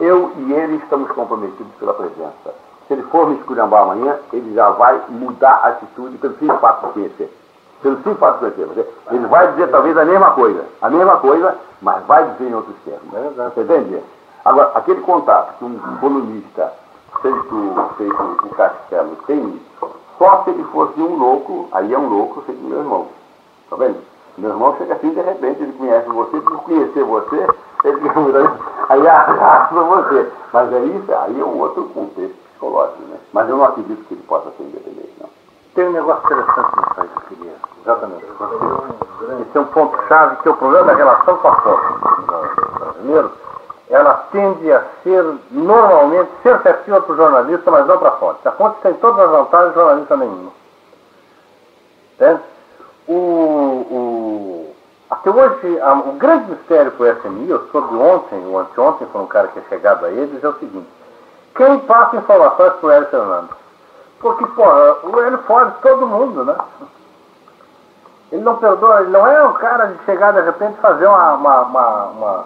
Eu 0.00 0.32
e 0.38 0.54
ele 0.54 0.76
estamos 0.76 1.10
comprometidos 1.10 1.74
pela 1.78 1.92
presença. 1.92 2.54
Se 2.88 2.94
ele 2.94 3.02
for 3.02 3.28
me 3.28 3.36
esculhambar 3.36 3.82
amanhã, 3.82 4.18
ele 4.32 4.54
já 4.54 4.70
vai 4.70 4.98
mudar 5.10 5.60
a 5.62 5.68
atitude 5.68 6.16
pelo 6.16 6.38
simples 6.38 6.60
fato 6.60 6.86
de 6.86 6.92
conhecer 6.94 7.38
pelo 7.82 7.96
simples 7.96 8.18
fato 8.18 8.42
de 8.42 8.52
conhecer. 8.52 8.88
Ele 9.10 9.26
vai 9.26 9.50
dizer 9.52 9.70
talvez 9.70 9.94
a 9.98 10.04
mesma 10.06 10.30
coisa, 10.30 10.64
a 10.80 10.88
mesma 10.88 11.18
coisa, 11.18 11.58
mas 11.82 12.02
vai 12.06 12.24
dizer 12.30 12.48
em 12.48 12.54
outros 12.54 12.76
termos. 12.86 13.12
É 13.12 13.50
Você 13.50 13.60
entende? 13.60 14.02
Agora, 14.42 14.72
aquele 14.74 15.02
contato 15.02 15.58
que 15.58 15.64
um 15.66 15.78
colunista 16.00 16.72
feito, 17.24 17.94
feito 17.96 18.22
o 18.42 18.48
Castelo 18.50 19.16
tem, 19.26 19.60
só 20.18 20.42
se 20.44 20.50
ele 20.50 20.64
fosse 20.64 21.00
um 21.00 21.16
louco, 21.16 21.68
aí 21.72 21.92
é 21.92 21.98
um 21.98 22.08
louco 22.08 22.42
feito 22.42 22.62
meu 22.62 22.80
irmão. 22.80 23.08
Tá 23.70 23.76
vendo? 23.76 23.96
Meu 24.36 24.50
irmão 24.50 24.76
chega 24.76 24.94
assim, 24.94 25.10
de 25.10 25.20
repente, 25.20 25.62
ele 25.62 25.72
conhece 25.72 26.08
você, 26.08 26.40
por 26.40 26.62
conhecer 26.64 27.04
você, 27.04 27.46
ele 27.84 28.00
aí 28.88 29.08
arrasta 29.08 29.74
você. 29.74 30.32
Mas 30.52 30.72
é 30.72 30.80
isso, 30.80 31.14
aí 31.14 31.40
é 31.40 31.44
um 31.44 31.60
outro 31.60 31.84
contexto 31.84 32.36
psicológico, 32.50 33.02
né? 33.02 33.16
Mas 33.32 33.48
eu 33.48 33.56
não 33.56 33.64
acredito 33.64 34.04
que 34.06 34.14
ele 34.14 34.22
possa 34.22 34.50
ser 34.50 34.64
independente, 34.64 35.12
não. 35.20 35.28
Tem 35.74 35.88
um 35.88 35.92
negócio 35.92 36.24
interessante 36.26 36.76
no 36.76 36.94
país, 36.94 37.10
eu 37.14 37.22
queria. 37.22 37.52
Exatamente. 37.82 38.24
Esse 39.40 39.58
é 39.58 39.60
um 39.60 39.64
ponto-chave 39.64 40.36
que 40.36 40.48
é 40.48 40.50
o 40.50 40.56
problema 40.56 40.86
da 40.86 40.94
relação 40.94 41.36
com 41.38 41.48
a 41.48 41.54
fonte 41.56 42.78
brasileiro. 42.78 43.32
Ela 43.90 44.14
tende 44.32 44.72
a 44.72 44.82
ser, 45.02 45.24
normalmente, 45.50 46.30
ser 46.42 46.54
efetiva 46.56 47.02
para 47.02 47.12
o 47.12 47.16
jornalista, 47.16 47.70
mas 47.70 47.86
não 47.86 47.98
para 47.98 48.08
a 48.08 48.16
fonte. 48.16 48.48
A 48.48 48.52
fonte 48.52 48.80
tem 48.80 48.94
todas 48.94 49.20
as 49.20 49.30
vantagens, 49.30 49.72
o 49.72 49.74
jornalista 49.74 50.16
nenhuma. 50.16 50.50
Entende? 52.14 52.40
O, 53.06 53.12
o, 53.12 54.74
até 55.10 55.30
hoje, 55.30 55.80
a, 55.80 55.92
o 55.92 56.12
grande 56.12 56.50
mistério 56.50 56.92
para 56.92 57.06
o 57.06 57.20
SMI, 57.20 57.50
eu 57.50 57.68
soube 57.70 57.94
ontem, 57.94 58.46
ou 58.46 58.58
anteontem, 58.58 59.06
foi 59.12 59.20
um 59.20 59.26
cara 59.26 59.48
que 59.48 59.58
é 59.58 59.62
chegado 59.68 60.06
a 60.06 60.10
eles, 60.10 60.42
é 60.42 60.48
o 60.48 60.58
seguinte. 60.58 60.88
Quem 61.54 61.78
passa 61.80 62.16
informações 62.16 62.72
para 62.74 62.86
o 62.86 62.90
Hélio 62.90 63.08
Fernando? 63.08 63.50
Porque, 64.18 64.46
porra, 64.46 64.96
ele 65.26 65.36
fode 65.38 65.72
todo 65.82 66.06
mundo, 66.06 66.44
né? 66.44 66.56
Ele 68.32 68.42
não 68.42 68.56
perdoa, 68.56 69.02
ele 69.02 69.10
não 69.10 69.26
é 69.26 69.44
um 69.44 69.52
cara 69.52 69.86
de 69.86 70.04
chegar 70.04 70.32
de 70.32 70.40
repente 70.40 70.80
fazer 70.80 71.06
uma, 71.06 71.34
uma, 71.34 71.60
uma, 71.62 72.04
uma, 72.06 72.44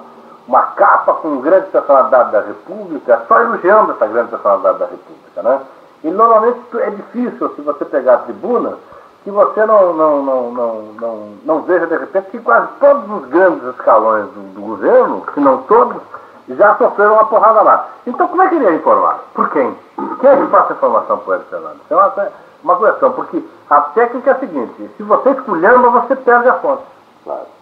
uma 0.49 0.63
capa 0.63 1.13
com 1.15 1.41
grande 1.43 1.67
personalidade 1.67 2.33
da 2.33 2.41
República, 2.41 3.23
só 3.29 3.41
elogiando 3.41 3.93
essa 3.93 4.07
grande 4.07 4.31
personalidade 4.31 4.79
da 4.79 4.87
República, 4.87 5.43
né? 5.43 5.61
E 6.03 6.11
normalmente 6.11 6.61
é 6.79 6.91
difícil, 6.91 7.55
se 7.55 7.61
você 7.61 7.85
pegar 7.85 8.15
a 8.15 8.19
tribuna, 8.19 8.79
que 9.25 9.31
você 9.31 9.67
não, 9.67 9.93
não, 9.93 10.23
não, 10.23 10.51
não, 10.51 10.83
não, 10.99 11.29
não 11.45 11.63
veja 11.63 11.87
de 11.87 11.97
repente 11.99 12.31
que 12.31 12.39
quase 12.39 12.69
todos 12.81 13.11
os 13.11 13.29
grandes 13.29 13.63
escalões 13.75 14.25
do, 14.29 14.55
do 14.55 14.61
governo, 14.63 15.23
se 15.35 15.41
não 15.41 15.59
todos, 15.63 16.01
já 16.49 16.75
sofreram 16.77 17.15
uma 17.15 17.27
porrada 17.27 17.61
lá. 17.61 17.89
Então 18.07 18.27
como 18.29 18.41
é 18.41 18.49
que 18.49 18.55
ele 18.55 18.65
ia 18.65 18.75
informar? 18.75 19.21
Por 19.35 19.51
quem? 19.51 19.77
Quem 20.21 20.31
é 20.31 20.37
que 20.37 20.47
passa 20.47 20.73
a 20.73 20.77
informação 20.77 21.19
para 21.19 21.37
o 21.37 21.41
Fernando? 21.43 21.77
Isso 21.85 21.93
é 21.93 21.97
uma, 21.97 22.29
uma 22.65 22.77
questão, 22.79 23.13
porque 23.13 23.45
a 23.69 23.81
técnica 23.83 24.31
é 24.31 24.33
a 24.33 24.39
seguinte, 24.39 24.91
se 24.97 25.03
você 25.03 25.31
esculhamba, 25.31 25.91
você 25.91 26.17
perde 26.17 26.49
a 26.49 26.55
fonte. 26.55 26.85
Claro. 27.25 27.58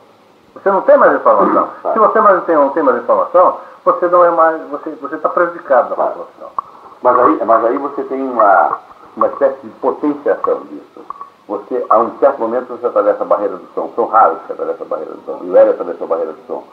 Você 0.57 0.71
não 0.71 0.81
tem 0.83 0.97
mais 0.97 1.15
informação. 1.15 1.69
Se 1.93 1.99
você 1.99 2.21
mais 2.21 2.45
tem, 2.45 2.57
não 2.57 2.71
tem 2.71 2.83
mais 2.83 2.99
informação, 2.99 3.59
você 3.85 4.09
não 4.09 4.25
é 4.25 4.31
mais. 4.31 4.61
você 4.71 5.15
está 5.15 5.29
prejudicado 5.29 5.91
da 5.91 5.95
claro. 5.95 6.13
população. 6.13 6.51
Mas 7.03 7.19
aí, 7.19 7.45
mas 7.45 7.65
aí 7.65 7.79
você 7.79 8.03
tem 8.05 8.23
uma, 8.23 8.79
uma 9.17 9.27
espécie 9.29 9.59
de 9.63 9.69
potenciação 9.81 10.61
disso. 10.63 11.05
Você, 11.47 11.85
a 11.89 11.99
um 11.99 12.19
certo 12.19 12.41
momento, 12.41 12.69
você 12.69 12.87
atravessa 12.87 13.23
a 13.23 13.27
barreira 13.27 13.57
do 13.57 13.67
som. 13.75 13.93
São 13.95 14.07
raros 14.07 14.39
que 14.47 14.53
atravessam 14.53 14.87
a 14.87 14.89
barreira 14.89 15.13
do 15.13 15.23
som. 15.25 15.39
E 15.45 15.51
o 15.51 15.57
Hélio 15.57 15.73
atravessou 15.75 16.07
a 16.07 16.09
barreira 16.09 16.33
do 16.33 16.47
som. 16.47 16.65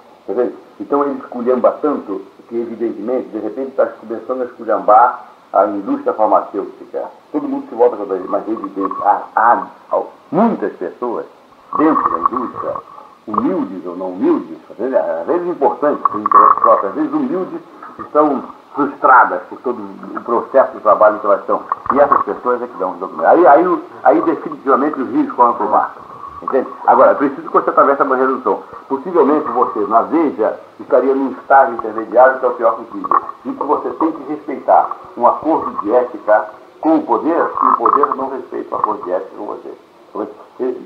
Então 0.80 1.04
ele 1.04 1.20
esculhamba 1.20 1.78
tanto 1.82 2.22
que, 2.48 2.56
evidentemente, 2.56 3.28
de 3.30 3.40
repente 3.40 3.70
está 3.72 3.86
começando 3.86 4.42
a 4.42 4.46
esculhambar 4.46 5.26
a 5.52 5.66
indústria 5.68 6.14
farmacêutica. 6.14 7.04
Todo 7.32 7.48
mundo 7.48 7.68
se 7.70 7.76
volta 7.76 7.98
contra 7.98 8.16
ele, 8.16 8.28
mas 8.28 8.48
é 8.48 8.52
evidente, 8.52 8.96
há, 9.04 9.24
há, 9.36 9.68
há 9.92 10.02
muitas 10.32 10.74
pessoas 10.74 11.26
dentro 11.78 12.10
da 12.12 12.18
indústria, 12.20 12.74
humildes 13.28 13.86
ou 13.86 13.96
não 13.96 14.10
humildes, 14.10 14.58
às 14.72 15.26
vezes 15.28 15.48
importantes, 15.48 16.02
por 16.04 16.20
interesse 16.20 16.56
próprio, 16.56 16.90
às 16.90 16.96
vezes 16.96 17.14
humildes, 17.14 17.62
estão 18.00 18.44
frustradas 18.74 19.42
por 19.50 19.60
todo 19.60 19.80
o 19.80 20.22
processo 20.22 20.74
de 20.74 20.80
trabalho 20.80 21.20
que 21.20 21.26
elas 21.26 21.42
estão. 21.42 21.62
E 21.94 22.00
essas 22.00 22.22
pessoas 22.24 22.62
é 22.62 22.68
que 22.68 22.78
dão 22.78 22.92
os 22.92 22.98
documentos. 22.98 23.32
Aí, 23.32 23.48
aí, 23.48 23.84
aí 24.04 24.22
definitivamente 24.22 25.00
os 25.00 25.10
rios 25.10 25.32
correm 25.34 25.54
para 25.54 25.66
o 25.66 25.72
mar. 25.72 25.96
Entende? 26.42 26.68
Agora, 26.88 27.12
é 27.12 27.16
preciso 27.16 27.48
que 27.48 27.54
você 27.54 27.70
atravesse 27.70 28.02
a 28.02 28.06
barreira 28.06 28.34
do 28.34 28.42
som. 28.42 28.62
Possivelmente 28.90 29.48
você, 29.50 29.80
na 29.88 30.02
Veja, 30.02 30.60
estaria 30.80 31.16
num 31.16 31.32
estágio 31.32 31.76
intermediário 31.76 32.40
que 32.40 32.46
é 32.46 32.50
o 32.50 32.54
pior 32.54 32.76
possível. 32.76 33.22
E 33.46 33.52
que 33.54 33.64
você 33.64 33.90
tem 33.92 34.12
que 34.12 34.24
respeitar 34.34 34.90
um 35.16 35.26
acordo 35.26 35.80
de 35.82 35.94
ética 35.94 36.50
com 36.82 36.98
o 36.98 37.04
poder, 37.04 37.50
e 37.64 37.66
o 37.66 37.78
poder 37.78 38.16
não 38.16 38.30
respeita 38.30 38.76
o 38.76 38.78
acordo 38.78 39.04
de 39.04 39.12
ética 39.12 39.38
com 39.38 39.46
você. 39.46 39.74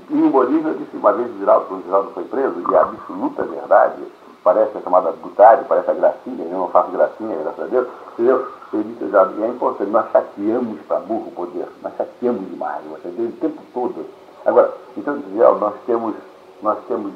E 0.10 0.18
em 0.18 0.30
Bolívia, 0.30 0.74
disse 0.74 0.98
uma 0.98 1.14
vez 1.14 1.30
o 1.30 1.46
quando 1.66 1.82
o 1.82 1.84
Geraldo 1.84 2.12
foi 2.12 2.24
preso, 2.26 2.56
e 2.70 2.76
a 2.76 2.82
absoluta 2.82 3.44
verdade, 3.44 4.04
parece 4.44 4.78
a 4.78 4.82
chamada 4.82 5.12
Butari, 5.12 5.66
parece 5.68 5.92
a 5.92 5.94
gracinha, 5.94 6.46
eu 6.46 6.58
não 6.58 6.70
faço 6.70 6.92
gracinha, 6.92 7.36
graças 7.38 7.66
a 7.66 7.68
Deus, 7.68 7.88
entendeu? 8.14 8.48
ele 8.74 8.84
disse, 8.84 9.06
e 9.06 9.44
é 9.44 9.48
importante, 9.48 9.92
nós 9.92 10.12
chateamos 10.12 10.80
para 10.88 11.00
burro 11.00 11.28
o 11.28 11.32
poder, 11.32 11.68
nós 11.82 11.94
chateamos 11.98 12.50
demais, 12.50 12.84
você 12.86 13.10
vê 13.10 13.24
o 13.24 13.32
tempo 13.34 13.62
todo. 13.74 14.06
Agora, 14.46 14.74
então, 14.96 15.18
nós 15.60 15.74
temos, 15.86 16.16
nós 16.62 16.78
temos 16.88 17.14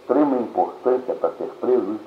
extrema 0.00 0.36
importância 0.36 1.14
para 1.14 1.30
ser 1.30 1.50
presos 1.60 1.98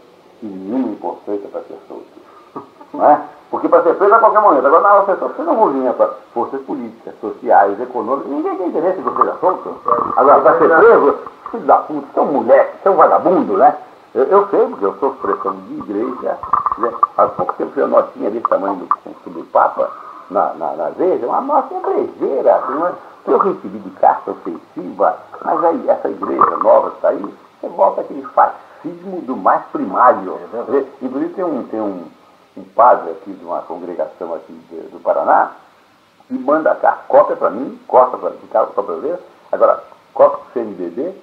e 0.42 0.46
nenhuma 0.46 0.90
importância 0.90 1.48
para 1.50 1.62
ser 1.62 1.78
soltos. 1.88 2.22
Não 2.94 3.10
é? 3.10 3.22
Porque 3.52 3.68
para 3.68 3.84
ser 3.84 3.96
preso 3.96 4.14
a 4.16 4.20
qualquer 4.20 4.40
momento. 4.40 4.66
Agora, 4.66 4.82
na 4.82 4.96
nossa 4.96 5.16
você 5.16 5.44
não 5.44 5.56
movimenta 5.56 5.94
para 5.94 6.08
forças 6.34 6.62
políticas, 6.62 7.14
sociais, 7.20 7.80
econômicas. 7.82 8.32
Ninguém 8.32 8.56
tem 8.56 8.68
interesse 8.68 9.00
em 9.00 9.04
você 9.04 9.18
seja 9.18 9.36
solto. 9.42 9.76
Agora, 10.16 10.42
para 10.42 10.58
ser 10.58 10.70
preso, 10.70 11.20
filho 11.52 11.66
da 11.66 11.78
puta, 11.80 12.08
você 12.14 12.20
é 12.20 12.24
moleque, 12.24 12.78
você 12.82 12.88
é 12.88 12.92
um 12.92 12.96
vagabundo, 12.96 13.58
né? 13.58 13.76
Eu, 14.16 14.24
eu 14.24 14.48
sei, 14.48 14.66
porque 14.68 14.86
eu 14.86 14.96
sou 15.00 15.12
expressão 15.12 15.54
de 15.68 15.74
igreja. 15.80 16.38
Né? 16.78 16.92
Há 17.18 17.28
pouco 17.28 17.54
tempo 17.56 17.78
eu 17.78 17.90
notinha 17.90 18.32
desse 18.32 18.48
tamanho 18.48 18.76
do, 18.76 19.30
do 19.32 19.44
Papa 19.52 19.92
na, 20.30 20.54
na, 20.54 20.72
na 20.72 20.90
Veja, 20.92 21.28
uma 21.28 21.42
notinha 21.42 21.82
brejeira. 21.82 22.56
Assim, 22.56 22.96
eu 23.28 23.38
recebi 23.38 23.80
de 23.80 23.90
carta 23.92 24.32
ofensiva, 24.32 25.18
mas 25.44 25.66
aí 25.66 25.90
essa 25.90 26.10
igreja 26.10 26.58
nova 26.64 26.88
está 26.96 27.10
aí, 27.10 27.36
você 27.60 27.68
volta 27.68 28.02
aquele 28.02 28.24
fascismo 28.28 29.22
do 29.22 29.36
mais 29.36 29.62
primário. 29.74 30.40
É 30.54 30.86
Inclusive 31.02 31.34
tem 31.34 31.44
um, 31.44 31.64
tem 31.64 31.82
um, 31.82 32.06
um 32.58 32.64
padre 32.64 33.12
aqui 33.12 33.32
de 33.32 33.44
uma 33.44 33.62
congregação 33.62 34.34
aqui 34.34 34.54
de, 34.70 34.76
do 34.90 35.00
Paraná, 35.00 35.52
que 36.28 36.34
manda 36.34 36.72
a 36.72 36.92
cópia 37.08 37.36
para 37.36 37.50
mim, 37.50 37.80
cópia 37.88 38.18
para 38.18 38.68
só 38.74 38.82
para 38.82 38.96
ver, 38.96 39.20
agora 39.52 39.84
cópia 40.14 40.38
do 40.38 40.54
CNBB, 40.54 41.16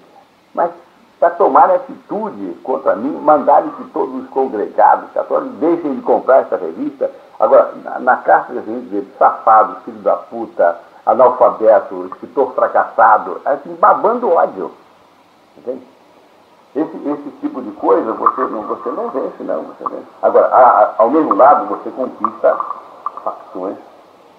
mas 0.54 0.70
para 1.18 1.30
tomar 1.30 1.70
atitude 1.70 2.54
contra 2.62 2.94
mim, 2.94 3.10
mandarem 3.10 3.70
que 3.70 3.84
todos 3.90 4.22
os 4.22 4.30
congregados 4.30 5.10
católicos 5.12 5.58
deixem 5.58 5.96
de 5.96 6.02
comprar 6.02 6.42
essa 6.42 6.56
revista. 6.56 7.10
Agora, 7.40 7.72
na, 7.82 7.98
na 7.98 8.16
carta 8.18 8.52
que 8.52 8.58
a 8.58 8.62
gente 8.62 8.88
vê, 8.88 9.04
safado, 9.18 9.80
filho 9.84 9.98
da 9.98 10.16
puta, 10.16 10.78
analfabeto, 11.04 12.06
escritor 12.06 12.54
fracassado, 12.54 13.40
assim, 13.44 13.74
babando 13.74 14.30
ódio. 14.30 14.70
Entende? 15.56 15.82
Esse, 16.78 16.96
esse 17.08 17.30
tipo 17.40 17.60
de 17.60 17.72
coisa 17.72 18.12
você 18.12 18.40
não, 18.42 18.62
você 18.62 18.88
não 18.90 19.08
vence, 19.08 19.42
não. 19.42 19.64
Você 19.64 19.82
vence. 19.82 20.06
Agora, 20.22 20.46
a, 20.46 20.60
a, 20.60 20.94
ao 20.98 21.10
mesmo 21.10 21.34
lado, 21.34 21.66
você 21.66 21.90
conquista 21.90 22.56
facções. 23.24 23.76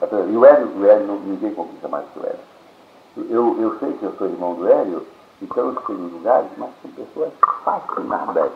E 0.02 0.38
o 0.38 0.46
Hélio, 0.46 0.72
o 0.78 0.86
Hélio 0.86 1.20
ninguém 1.26 1.54
conquista 1.54 1.90
mais 1.90 2.06
que 2.14 2.20
o 2.20 2.26
Hélio. 2.26 3.30
Eu, 3.30 3.62
eu 3.62 3.80
sei 3.80 3.92
que 3.92 4.04
eu 4.04 4.14
sou 4.14 4.28
irmão 4.28 4.54
do 4.54 4.66
Hélio, 4.70 5.06
então 5.42 5.66
eu 5.66 5.78
sei 5.86 5.96
em 5.96 6.08
lugares, 6.08 6.48
mas 6.58 6.70
são 6.82 6.92
pessoas 6.92 7.34
fascinadas. 7.66 8.52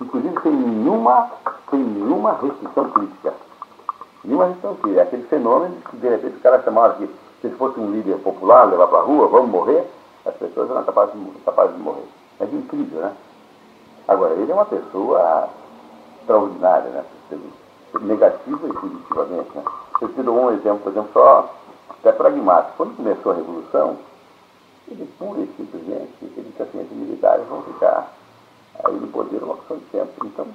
Inclusive 0.00 0.40
sem 0.40 0.52
nenhuma, 0.52 1.28
sem 1.70 1.80
nenhuma 1.80 2.38
restrição 2.40 2.88
política. 2.90 3.34
Nenhuma 4.22 4.46
restrição 4.46 4.76
política. 4.76 5.00
É 5.00 5.06
aquele 5.08 5.24
fenômeno 5.24 5.74
que 5.90 5.96
de 5.96 6.08
repente 6.08 6.36
o 6.36 6.40
cara 6.40 6.62
chamava 6.62 6.94
que 6.94 7.06
se 7.40 7.48
ele 7.48 7.56
fosse 7.56 7.80
um 7.80 7.90
líder 7.90 8.16
popular, 8.18 8.70
levar 8.70 8.86
para 8.86 9.00
a 9.00 9.02
rua, 9.02 9.26
vamos 9.26 9.50
morrer, 9.50 9.84
as 10.24 10.34
pessoas 10.36 10.70
eram 10.70 10.84
capazes 10.84 11.14
capazes 11.44 11.74
de 11.74 11.82
morrer. 11.82 12.13
É 12.40 12.44
incrível, 12.44 13.00
né? 13.00 13.16
Agora, 14.08 14.34
ele 14.34 14.50
é 14.50 14.54
uma 14.54 14.66
pessoa 14.66 15.48
extraordinária, 16.20 16.90
né? 16.90 17.04
Negativa 18.00 18.68
e 18.68 18.72
positivamente, 18.72 19.50
né? 19.54 19.64
Eu 20.00 20.08
te 20.08 20.22
dou 20.22 20.36
um 20.36 20.50
exemplo, 20.50 20.80
por 20.80 20.92
exemplo, 20.92 21.10
só 21.12 21.54
até 21.90 22.12
pragmático. 22.12 22.76
Quando 22.76 22.96
começou 22.96 23.32
a 23.32 23.34
Revolução, 23.36 23.98
ele 24.88 25.08
pura 25.18 25.40
e 25.40 25.46
simplesmente, 25.56 26.12
ele 26.20 26.52
que 26.56 26.62
assim, 26.62 26.86
militares 26.90 27.46
vão 27.48 27.62
ficar 27.62 28.12
aí 28.84 28.94
no 28.94 29.06
poder 29.08 29.42
uma 29.42 29.56
questão 29.56 29.78
de 29.78 29.84
tempo. 29.84 30.26
Então, 30.26 30.46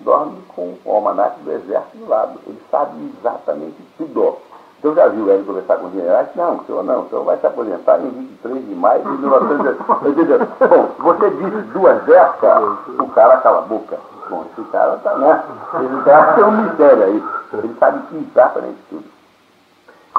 dorme 0.00 0.42
com 0.48 0.76
o 0.84 0.92
almanac 0.92 1.40
do 1.40 1.50
exército 1.50 1.96
do 1.96 2.08
lado. 2.08 2.38
Ele 2.46 2.60
sabe 2.70 3.12
exatamente 3.18 3.76
tudo. 3.96 4.36
Então 4.82 4.96
já 4.96 5.06
viu 5.06 5.30
ele 5.30 5.44
conversar 5.44 5.76
com 5.76 5.86
os 5.86 5.92
generais? 5.92 6.26
Não, 6.34 6.56
o 6.56 6.64
senhor 6.64 6.82
não, 6.82 7.02
o 7.02 7.08
senhor 7.08 7.24
vai 7.24 7.36
se 7.36 7.46
aposentar 7.46 8.00
em 8.00 8.10
23 8.10 8.66
de 8.66 8.74
maio 8.74 9.00
de 9.00 9.10
1980. 9.10 10.48
Bom, 10.58 10.88
você 10.98 11.30
disse 11.30 11.62
duas 11.68 12.02
dessas, 12.02 12.78
o 12.98 13.08
cara 13.14 13.36
cala 13.36 13.58
a 13.58 13.62
boca. 13.62 13.96
Bom, 14.28 14.44
esse 14.50 14.68
cara 14.70 14.96
tá, 14.96 15.14
né? 15.18 15.40
Esse 15.84 16.02
cara 16.02 16.32
tem 16.32 16.42
um 16.42 16.62
mistério 16.62 17.04
aí. 17.04 17.24
Ele 17.52 17.76
sabe 17.78 18.02
exatamente 18.12 18.78
tudo. 18.90 19.04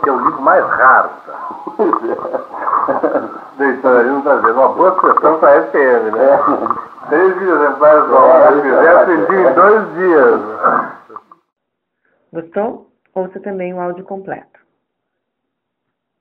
Que 0.01 0.09
é 0.09 0.13
o 0.13 0.19
livro 0.19 0.41
mais 0.41 0.65
raro, 0.65 1.09
tá? 1.25 1.49
Deixando 3.57 3.97
aí 3.97 4.07
não 4.07 4.19
está 4.19 4.35
dizendo, 4.37 4.59
uma 4.59 4.69
boa 4.69 4.97
sessão 5.01 5.39
para 5.39 5.59
a 5.59 5.63
FM, 5.63 6.15
né? 6.15 6.25
É. 6.25 7.09
Três 7.09 7.41
exemplares 7.41 8.05
do 8.05 8.15
é, 8.15 8.61
fizer 8.61 9.09
em 9.09 9.53
dois 9.53 9.93
dias. 9.95 10.41
Gostou? 12.31 12.87
Ouça 13.13 13.39
também 13.41 13.73
o 13.73 13.81
áudio 13.81 14.05
completo. 14.05 14.52